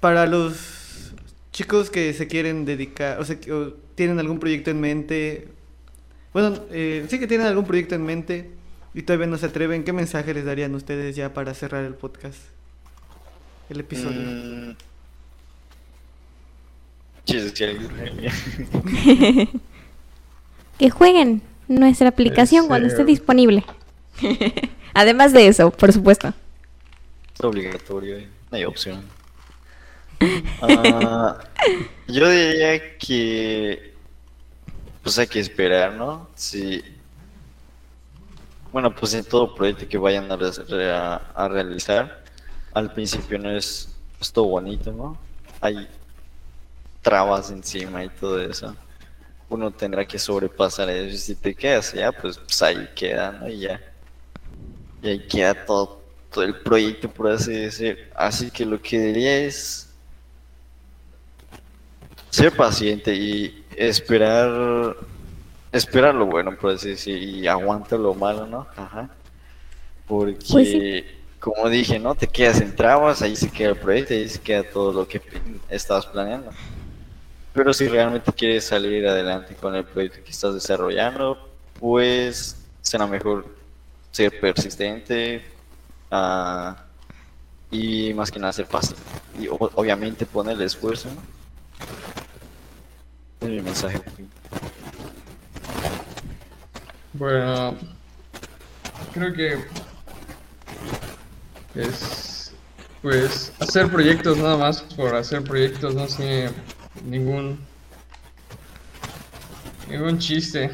para 0.00 0.26
los 0.26 1.12
chicos 1.52 1.90
que 1.90 2.12
se 2.12 2.28
quieren 2.28 2.64
dedicar, 2.64 3.18
o 3.18 3.24
sea, 3.24 3.40
que 3.40 3.52
o 3.52 3.72
tienen 3.94 4.18
algún 4.18 4.38
proyecto 4.38 4.70
en 4.70 4.80
mente, 4.80 5.48
bueno, 6.32 6.60
eh, 6.70 7.06
sí 7.08 7.18
que 7.18 7.26
tienen 7.26 7.46
algún 7.46 7.64
proyecto 7.64 7.94
en 7.94 8.04
mente 8.04 8.50
y 8.94 9.02
todavía 9.02 9.26
no 9.26 9.36
se 9.36 9.46
atreven, 9.46 9.82
¿qué 9.82 9.92
mensaje 9.92 10.32
les 10.32 10.44
darían 10.44 10.74
ustedes 10.74 11.16
ya 11.16 11.34
para 11.34 11.54
cerrar 11.54 11.84
el 11.84 11.94
podcast? 11.94 12.38
El 13.68 13.80
episodio. 13.80 14.20
Mm. 14.20 14.76
Que 20.78 20.90
jueguen 20.90 21.42
nuestra 21.68 22.08
aplicación 22.08 22.66
cuando 22.68 22.88
esté 22.88 23.04
disponible. 23.04 23.64
Además 24.94 25.32
de 25.32 25.48
eso, 25.48 25.70
por 25.70 25.92
supuesto. 25.92 26.32
Es 27.34 27.44
obligatorio, 27.44 28.16
eh, 28.18 28.28
no 28.50 28.56
hay 28.56 28.64
opción. 28.64 29.04
Ah, 30.62 31.38
yo 32.08 32.30
diría 32.30 32.96
que 32.98 33.94
pues 35.02 35.18
hay 35.18 35.26
que 35.26 35.40
esperar, 35.40 35.92
¿no? 35.92 36.28
Si 36.34 36.82
bueno, 38.72 38.94
pues 38.94 39.14
en 39.14 39.24
todo 39.24 39.54
proyecto 39.54 39.88
que 39.88 39.96
vayan 39.98 40.30
a, 40.30 40.36
re- 40.36 40.90
a- 40.92 41.16
a 41.34 41.48
realizar, 41.48 42.22
al 42.74 42.92
principio 42.92 43.38
no 43.38 43.50
es, 43.50 43.88
es 44.20 44.32
todo 44.32 44.46
bonito, 44.46 44.92
¿no? 44.92 45.16
Hay 45.60 45.88
trabas 47.02 47.50
encima 47.50 48.04
y 48.04 48.08
todo 48.10 48.40
eso. 48.40 48.74
Uno 49.48 49.70
tendrá 49.70 50.04
que 50.06 50.18
sobrepasar 50.18 50.90
eso. 50.90 51.14
Y 51.14 51.18
si 51.18 51.34
te 51.36 51.54
quedas 51.54 51.92
ya, 51.92 52.12
pues, 52.12 52.38
pues 52.38 52.60
ahí 52.62 52.88
queda, 52.94 53.32
¿no? 53.32 53.48
Y 53.48 53.60
ya. 53.60 53.80
Y 55.02 55.08
ahí 55.08 55.26
queda 55.26 55.64
todo, 55.64 56.02
todo 56.32 56.44
el 56.44 56.60
proyecto, 56.60 57.08
por 57.10 57.30
así 57.30 57.52
decir. 57.52 58.10
Así 58.14 58.50
que 58.50 58.64
lo 58.66 58.80
que 58.80 58.98
diría 59.00 59.38
es 59.38 59.88
ser 62.30 62.54
paciente 62.54 63.14
y 63.14 63.64
esperar, 63.76 64.96
esperar 65.72 66.14
lo 66.14 66.26
bueno, 66.26 66.56
por 66.56 66.72
así 66.72 66.90
decir, 66.90 67.16
y 67.22 67.46
aguanta 67.46 67.96
lo 67.96 68.14
malo, 68.14 68.46
¿no? 68.46 68.66
Ajá. 68.76 69.10
Porque, 70.06 70.38
Pues 70.50 70.68
sí. 70.68 71.04
como 71.40 71.68
dije, 71.68 71.98
¿no? 71.98 72.14
Te 72.14 72.26
quedas 72.28 72.60
en 72.60 72.74
trabas, 72.76 73.22
ahí 73.22 73.36
se 73.36 73.50
queda 73.50 73.70
el 73.70 73.76
proyecto, 73.76 74.14
ahí 74.14 74.28
se 74.28 74.40
queda 74.40 74.62
todo 74.64 74.92
lo 74.92 75.08
que 75.08 75.20
estabas 75.70 76.06
planeando. 76.06 76.50
Pero 77.56 77.72
si 77.72 77.88
realmente 77.88 78.30
quieres 78.34 78.66
salir 78.66 79.08
adelante 79.08 79.54
con 79.54 79.74
el 79.74 79.82
proyecto 79.82 80.22
que 80.22 80.30
estás 80.30 80.52
desarrollando, 80.52 81.48
pues 81.80 82.54
será 82.82 83.06
mejor 83.06 83.46
ser 84.12 84.38
persistente 84.38 85.42
ah, 86.10 86.76
y 87.70 88.12
más 88.12 88.30
que 88.30 88.38
nada 88.38 88.52
ser 88.52 88.66
fácil. 88.66 88.94
Y 89.40 89.48
obviamente 89.48 90.26
poner 90.26 90.56
el 90.56 90.62
esfuerzo. 90.64 91.08
Es 93.40 93.48
mi 93.48 93.62
mensaje. 93.62 94.02
Bueno, 97.14 97.74
creo 99.14 99.32
que 99.32 99.64
es 101.74 102.52
pues 103.00 103.50
hacer 103.60 103.90
proyectos 103.90 104.36
nada 104.36 104.58
más 104.58 104.82
por 104.82 105.14
hacer 105.14 105.42
proyectos 105.42 105.94
no 105.94 106.06
tiene 106.06 106.50
ningún 107.04 107.58
ningún 109.88 110.18
chiste. 110.18 110.70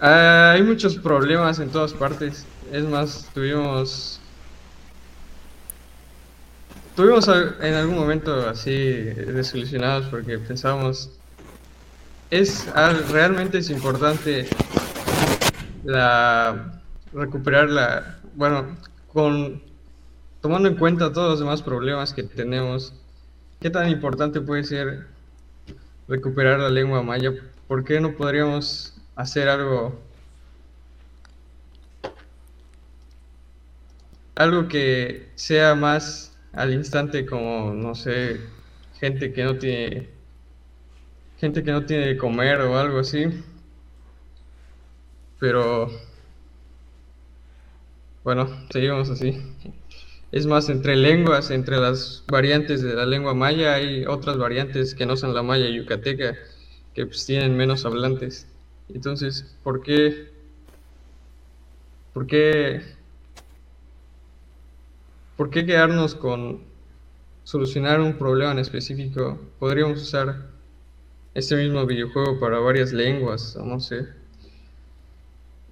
Ah, 0.00 0.52
hay 0.54 0.62
muchos 0.62 0.96
problemas 0.96 1.58
en 1.58 1.70
todas 1.70 1.92
partes. 1.92 2.44
Es 2.72 2.84
más, 2.84 3.28
tuvimos 3.34 4.20
tuvimos 6.94 7.26
en 7.28 7.74
algún 7.74 7.96
momento 7.96 8.48
así 8.48 8.72
desilusionados 8.72 10.06
porque 10.06 10.38
pensábamos 10.38 11.10
es 12.30 12.66
realmente 13.10 13.58
es 13.58 13.70
importante 13.70 14.46
la 15.84 16.80
recuperar 17.12 17.70
la 17.70 18.18
bueno 18.34 18.76
con 19.12 19.62
tomando 20.40 20.68
en 20.68 20.76
cuenta 20.76 21.12
todos 21.12 21.30
los 21.30 21.40
demás 21.40 21.62
problemas 21.62 22.12
que 22.12 22.22
tenemos 22.22 22.94
qué 23.62 23.70
tan 23.70 23.88
importante 23.88 24.40
puede 24.40 24.64
ser 24.64 25.06
recuperar 26.08 26.60
la 26.60 26.68
lengua 26.68 27.02
maya 27.02 27.32
por 27.68 27.84
qué 27.84 28.00
no 28.00 28.14
podríamos 28.16 29.00
hacer 29.14 29.48
algo 29.48 29.98
algo 34.34 34.68
que 34.68 35.30
sea 35.36 35.74
más 35.74 36.36
al 36.52 36.74
instante 36.74 37.24
como 37.24 37.72
no 37.72 37.94
sé 37.94 38.40
gente 39.00 39.32
que 39.32 39.44
no 39.44 39.56
tiene 39.58 40.22
gente 41.42 41.64
que 41.64 41.72
no 41.72 41.84
tiene 41.84 42.06
de 42.06 42.16
comer 42.16 42.60
o 42.60 42.78
algo 42.78 43.00
así. 43.00 43.26
Pero 45.40 45.90
bueno, 48.22 48.48
seguimos 48.70 49.10
así. 49.10 49.42
Es 50.32 50.46
más, 50.46 50.70
entre 50.70 50.96
lenguas, 50.96 51.50
entre 51.50 51.76
las 51.76 52.24
variantes 52.26 52.80
de 52.80 52.94
la 52.94 53.04
lengua 53.04 53.34
maya, 53.34 53.74
hay 53.74 54.06
otras 54.06 54.38
variantes 54.38 54.94
que 54.94 55.04
no 55.04 55.14
son 55.14 55.34
la 55.34 55.42
maya 55.42 55.68
yucateca, 55.68 56.34
que 56.94 57.04
pues 57.04 57.26
tienen 57.26 57.54
menos 57.54 57.84
hablantes. 57.84 58.48
Entonces, 58.88 59.54
¿por 59.62 59.82
qué? 59.82 60.30
¿Por 62.14 62.26
qué? 62.26 62.80
¿Por 65.36 65.50
qué 65.50 65.66
quedarnos 65.66 66.14
con 66.14 66.62
solucionar 67.44 68.00
un 68.00 68.14
problema 68.16 68.52
en 68.52 68.58
específico? 68.58 69.38
Podríamos 69.58 70.00
usar 70.00 70.50
este 71.34 71.56
mismo 71.56 71.84
videojuego 71.84 72.40
para 72.40 72.58
varias 72.58 72.94
lenguas, 72.94 73.54
no 73.62 73.80
sé. 73.80 74.08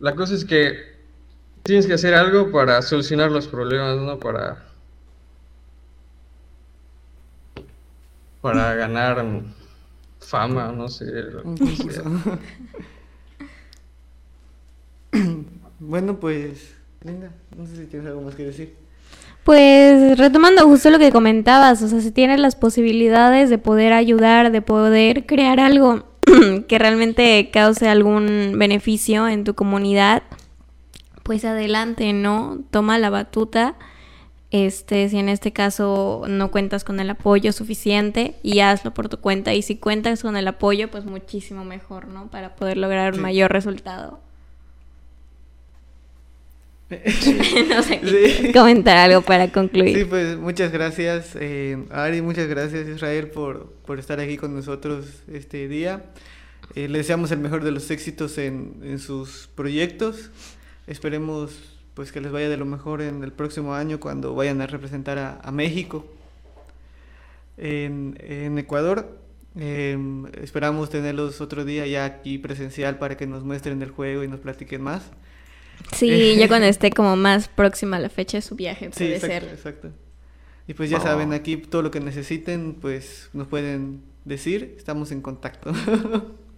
La 0.00 0.14
cosa 0.14 0.34
es 0.34 0.44
que 0.44 0.99
tienes 1.62 1.86
que 1.86 1.94
hacer 1.94 2.14
algo 2.14 2.50
para 2.50 2.80
solucionar 2.82 3.30
los 3.30 3.46
problemas, 3.46 3.98
¿no? 3.98 4.18
Para. 4.18 4.64
Para 8.40 8.74
ganar 8.74 9.24
fama, 10.18 10.72
no 10.72 10.88
sé. 10.88 11.04
lo 11.04 11.54
que 11.54 11.92
sea. 11.92 12.02
bueno, 15.78 16.18
pues, 16.18 16.74
Linda, 17.04 17.32
no 17.56 17.66
sé 17.66 17.76
si 17.76 17.86
tienes 17.86 18.08
algo 18.08 18.22
más 18.22 18.34
que 18.34 18.44
decir. 18.44 18.74
Pues 19.44 20.18
retomando 20.18 20.66
justo 20.66 20.90
lo 20.90 20.98
que 20.98 21.10
comentabas, 21.10 21.82
o 21.82 21.88
sea, 21.88 22.00
si 22.00 22.10
tienes 22.10 22.38
las 22.40 22.56
posibilidades 22.56 23.48
de 23.50 23.58
poder 23.58 23.92
ayudar, 23.92 24.52
de 24.52 24.62
poder 24.62 25.26
crear 25.26 25.60
algo 25.60 26.04
que 26.68 26.78
realmente 26.78 27.50
cause 27.50 27.88
algún 27.88 28.54
beneficio 28.56 29.26
en 29.28 29.44
tu 29.44 29.54
comunidad, 29.54 30.22
pues 31.30 31.44
adelante, 31.44 32.12
¿no? 32.12 32.58
Toma 32.72 32.98
la 32.98 33.08
batuta. 33.08 33.76
Este, 34.50 35.08
si 35.08 35.16
en 35.16 35.28
este 35.28 35.52
caso 35.52 36.24
no 36.26 36.50
cuentas 36.50 36.82
con 36.82 36.98
el 36.98 37.08
apoyo 37.08 37.52
suficiente 37.52 38.34
y 38.42 38.58
hazlo 38.58 38.92
por 38.92 39.08
tu 39.08 39.18
cuenta. 39.18 39.54
Y 39.54 39.62
si 39.62 39.76
cuentas 39.76 40.22
con 40.22 40.36
el 40.36 40.48
apoyo, 40.48 40.90
pues 40.90 41.04
muchísimo 41.04 41.64
mejor, 41.64 42.08
¿no? 42.08 42.28
Para 42.32 42.56
poder 42.56 42.78
lograr 42.78 43.10
un 43.12 43.18
Sí. 43.18 43.20
mayor 43.20 43.52
resultado. 43.52 44.18
No 47.68 47.80
sé, 47.84 48.00
Sí. 48.42 48.52
comentar 48.52 48.96
algo 48.96 49.20
para 49.22 49.52
concluir. 49.52 49.96
Sí, 49.96 50.04
pues 50.06 50.36
muchas 50.36 50.72
gracias, 50.72 51.36
eh, 51.38 51.78
Ari, 51.92 52.22
muchas 52.22 52.48
gracias, 52.48 52.88
Israel, 52.88 53.28
por, 53.28 53.72
por 53.86 54.00
estar 54.00 54.18
aquí 54.18 54.36
con 54.36 54.52
nosotros 54.52 55.04
este 55.32 55.68
día. 55.68 56.06
Eh, 56.74 56.88
le 56.88 56.98
deseamos 56.98 57.30
el 57.30 57.38
mejor 57.38 57.62
de 57.62 57.70
los 57.70 57.88
éxitos 57.92 58.36
en, 58.36 58.80
en 58.82 58.98
sus 58.98 59.48
proyectos. 59.54 60.30
Esperemos 60.90 61.76
pues 61.94 62.12
que 62.12 62.20
les 62.20 62.32
vaya 62.32 62.48
de 62.48 62.56
lo 62.56 62.64
mejor 62.66 63.00
en 63.02 63.22
el 63.24 63.32
próximo 63.32 63.74
año 63.74 64.00
cuando 64.00 64.34
vayan 64.34 64.60
a 64.60 64.66
representar 64.66 65.18
a, 65.18 65.40
a 65.42 65.50
México 65.52 66.04
en, 67.56 68.16
en 68.20 68.58
Ecuador. 68.58 69.18
Eh, 69.58 69.98
esperamos 70.40 70.90
tenerlos 70.90 71.40
otro 71.40 71.64
día 71.64 71.86
ya 71.86 72.04
aquí 72.04 72.38
presencial 72.38 72.98
para 72.98 73.16
que 73.16 73.26
nos 73.26 73.42
muestren 73.44 73.82
el 73.82 73.90
juego 73.90 74.22
y 74.24 74.28
nos 74.28 74.40
platiquen 74.40 74.82
más. 74.82 75.02
Sí, 75.92 76.36
ya 76.38 76.48
cuando 76.48 76.66
esté 76.66 76.90
como 76.90 77.16
más 77.16 77.48
próxima 77.48 77.96
a 77.96 78.00
la 78.00 78.08
fecha 78.08 78.38
de 78.38 78.42
su 78.42 78.54
viaje, 78.54 78.86
Sí, 78.92 79.04
puede 79.04 79.14
exacto, 79.16 79.46
ser. 79.46 79.54
exacto. 79.54 79.88
Y 80.68 80.74
pues 80.74 80.88
ya 80.90 80.98
Oh. 80.98 81.02
saben, 81.02 81.32
aquí 81.32 81.56
todo 81.56 81.82
lo 81.82 81.90
que 81.90 82.00
necesiten, 82.00 82.74
pues 82.80 83.28
nos 83.32 83.48
pueden 83.48 84.02
decir, 84.24 84.74
estamos 84.78 85.10
en 85.12 85.20
contacto. 85.20 85.72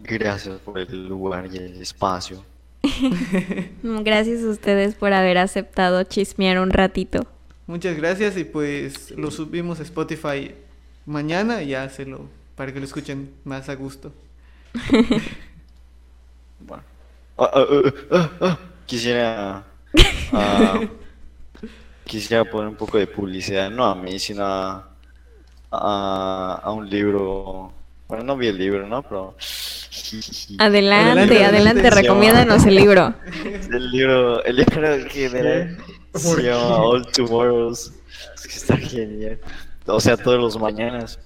Gracias 0.00 0.60
por 0.60 0.78
el 0.78 1.08
lugar 1.08 1.48
y 1.52 1.56
el 1.56 1.80
espacio. 1.82 2.44
Mm, 3.82 4.02
Gracias 4.02 4.42
a 4.42 4.48
ustedes 4.50 4.94
por 4.94 5.12
haber 5.12 5.38
aceptado 5.38 6.02
chismear 6.04 6.58
un 6.58 6.70
ratito. 6.70 7.26
Muchas 7.66 7.96
gracias 7.96 8.36
y 8.36 8.44
pues 8.44 9.10
lo 9.12 9.30
subimos 9.30 9.80
a 9.80 9.82
Spotify 9.84 10.54
mañana 11.06 11.62
y 11.62 11.68
ya 11.68 11.88
se 11.88 12.04
lo 12.06 12.28
para 12.56 12.72
que 12.72 12.78
lo 12.80 12.86
escuchen 12.86 13.34
más 13.44 13.68
a 13.68 13.74
gusto. 13.74 14.12
Bueno. 16.58 16.82
Ah, 17.38 17.50
ah, 17.54 17.66
ah, 17.70 17.92
ah, 18.10 18.30
ah. 18.40 18.58
Quisiera. 18.86 19.64
ah, 20.32 20.80
quisiera 22.04 22.44
poner 22.44 22.68
un 22.68 22.76
poco 22.76 22.98
de 22.98 23.06
publicidad, 23.06 23.70
no 23.70 23.84
a 23.86 23.94
mí, 23.94 24.18
sino 24.18 24.44
a, 24.46 24.88
a, 25.70 26.60
a 26.62 26.72
un 26.72 26.88
libro. 26.88 27.72
Bueno, 28.14 28.24
no 28.24 28.36
vi 28.36 28.46
el 28.48 28.58
libro, 28.58 28.86
¿no? 28.86 29.02
Pero. 29.02 29.36
Adelante, 30.58 31.44
Adelante, 31.44 31.90
recomiéndanos 31.90 32.64
el 32.66 32.74
libro. 32.76 33.14
El 33.44 33.90
libro, 33.90 34.44
el 34.44 34.56
libro 34.56 35.08
que 35.12 35.24
era, 35.26 35.76
¿Por 36.12 36.20
se 36.20 36.42
llama 36.42 36.76
All 36.76 37.06
Tomorrows. 37.06 37.92
Es 38.36 38.42
que 38.46 38.54
está 38.54 38.76
genial. 38.76 39.40
O 39.86 40.00
sea, 40.00 40.16
todos 40.16 40.38
los 40.40 40.58
mañanas. 40.60 41.18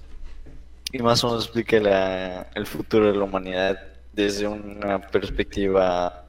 Y 0.91 0.99
más 0.99 1.23
o 1.23 1.27
menos 1.27 1.45
explica 1.45 1.79
la, 1.79 2.47
el 2.55 2.65
futuro 2.65 3.11
de 3.11 3.17
la 3.17 3.23
humanidad 3.25 3.77
desde 4.13 4.47
una 4.47 4.99
perspectiva 4.99 6.25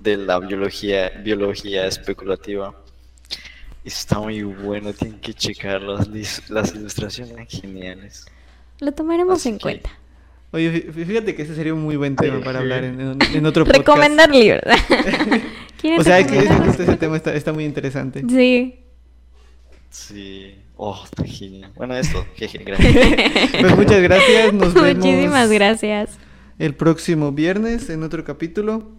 de 0.00 0.16
la 0.16 0.40
biología, 0.40 1.10
biología 1.22 1.86
especulativa. 1.86 2.74
Está 3.84 4.18
muy 4.18 4.42
bueno, 4.42 4.92
tienen 4.92 5.20
que 5.20 5.32
checar 5.32 5.80
las, 5.80 6.08
las 6.50 6.74
ilustraciones 6.74 7.48
geniales. 7.48 8.26
Lo 8.80 8.92
tomaremos 8.92 9.38
Así 9.38 9.50
en 9.50 9.58
que- 9.58 9.62
cuenta. 9.62 9.90
Oye, 10.52 10.92
fí- 10.92 11.04
fíjate 11.06 11.34
que 11.34 11.42
ese 11.42 11.54
sería 11.54 11.72
un 11.74 11.82
muy 11.82 11.96
buen 11.96 12.16
tema 12.16 12.40
para 12.40 12.58
hablar 12.58 12.82
en, 12.84 13.00
en- 13.00 13.18
en 13.34 13.46
otro 13.46 13.64
podcast. 13.64 13.78
Recomendar 13.86 14.30
libros. 14.30 14.62
¿Quieren 15.80 16.00
O 16.00 16.04
sea, 16.04 16.26
que 16.26 16.40
recomendar? 16.40 16.68
este, 16.68 16.82
ese 16.82 16.96
tema 16.96 17.16
está, 17.16 17.34
está 17.34 17.52
muy 17.52 17.64
interesante. 17.64 18.24
Sí. 18.28 18.76
Sí, 19.90 20.54
oh, 20.76 21.00
está 21.04 21.24
genial. 21.24 21.72
Bueno, 21.76 21.96
esto, 21.96 22.24
jeje, 22.34 22.58
gracias. 22.64 22.94
Pues 23.60 23.76
muchas 23.76 24.00
gracias, 24.02 24.52
nos 24.52 24.74
vemos 24.74 24.96
Muchísimas 25.04 25.50
gracias. 25.50 26.18
el 26.58 26.74
próximo 26.74 27.32
viernes 27.32 27.88
en 27.90 28.02
otro 28.02 28.24
capítulo. 28.24 28.90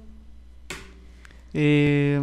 Eh, 1.53 2.19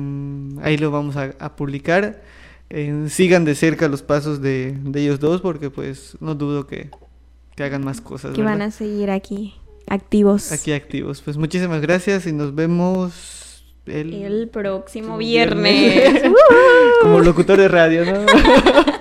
ahí 0.62 0.76
lo 0.78 0.90
vamos 0.90 1.16
a, 1.16 1.34
a 1.38 1.56
publicar. 1.56 2.22
Eh, 2.70 3.06
sigan 3.08 3.44
de 3.44 3.54
cerca 3.54 3.88
los 3.88 4.02
pasos 4.02 4.42
de, 4.42 4.74
de 4.82 5.00
ellos 5.02 5.20
dos 5.20 5.40
porque 5.40 5.70
pues 5.70 6.16
no 6.20 6.34
dudo 6.34 6.66
que, 6.66 6.90
que 7.58 7.64
hagan 7.64 7.84
más 7.84 8.00
cosas. 8.00 8.36
Que 8.36 8.42
van 8.44 8.62
a 8.62 8.70
seguir 8.70 9.10
aquí 9.10 9.52
activos. 9.88 10.52
Aquí 10.52 10.70
activos. 10.70 11.22
Pues 11.22 11.36
muchísimas 11.36 11.80
gracias 11.80 12.24
y 12.28 12.32
nos 12.32 12.54
vemos 12.54 13.64
el, 13.84 14.14
El 14.14 14.48
próximo 14.48 15.08
próximo 15.08 15.18
viernes. 15.18 16.22
como 17.02 17.18
locutor 17.18 17.58
de 17.58 17.66
radio, 17.66 18.04
¿no? 18.04 18.26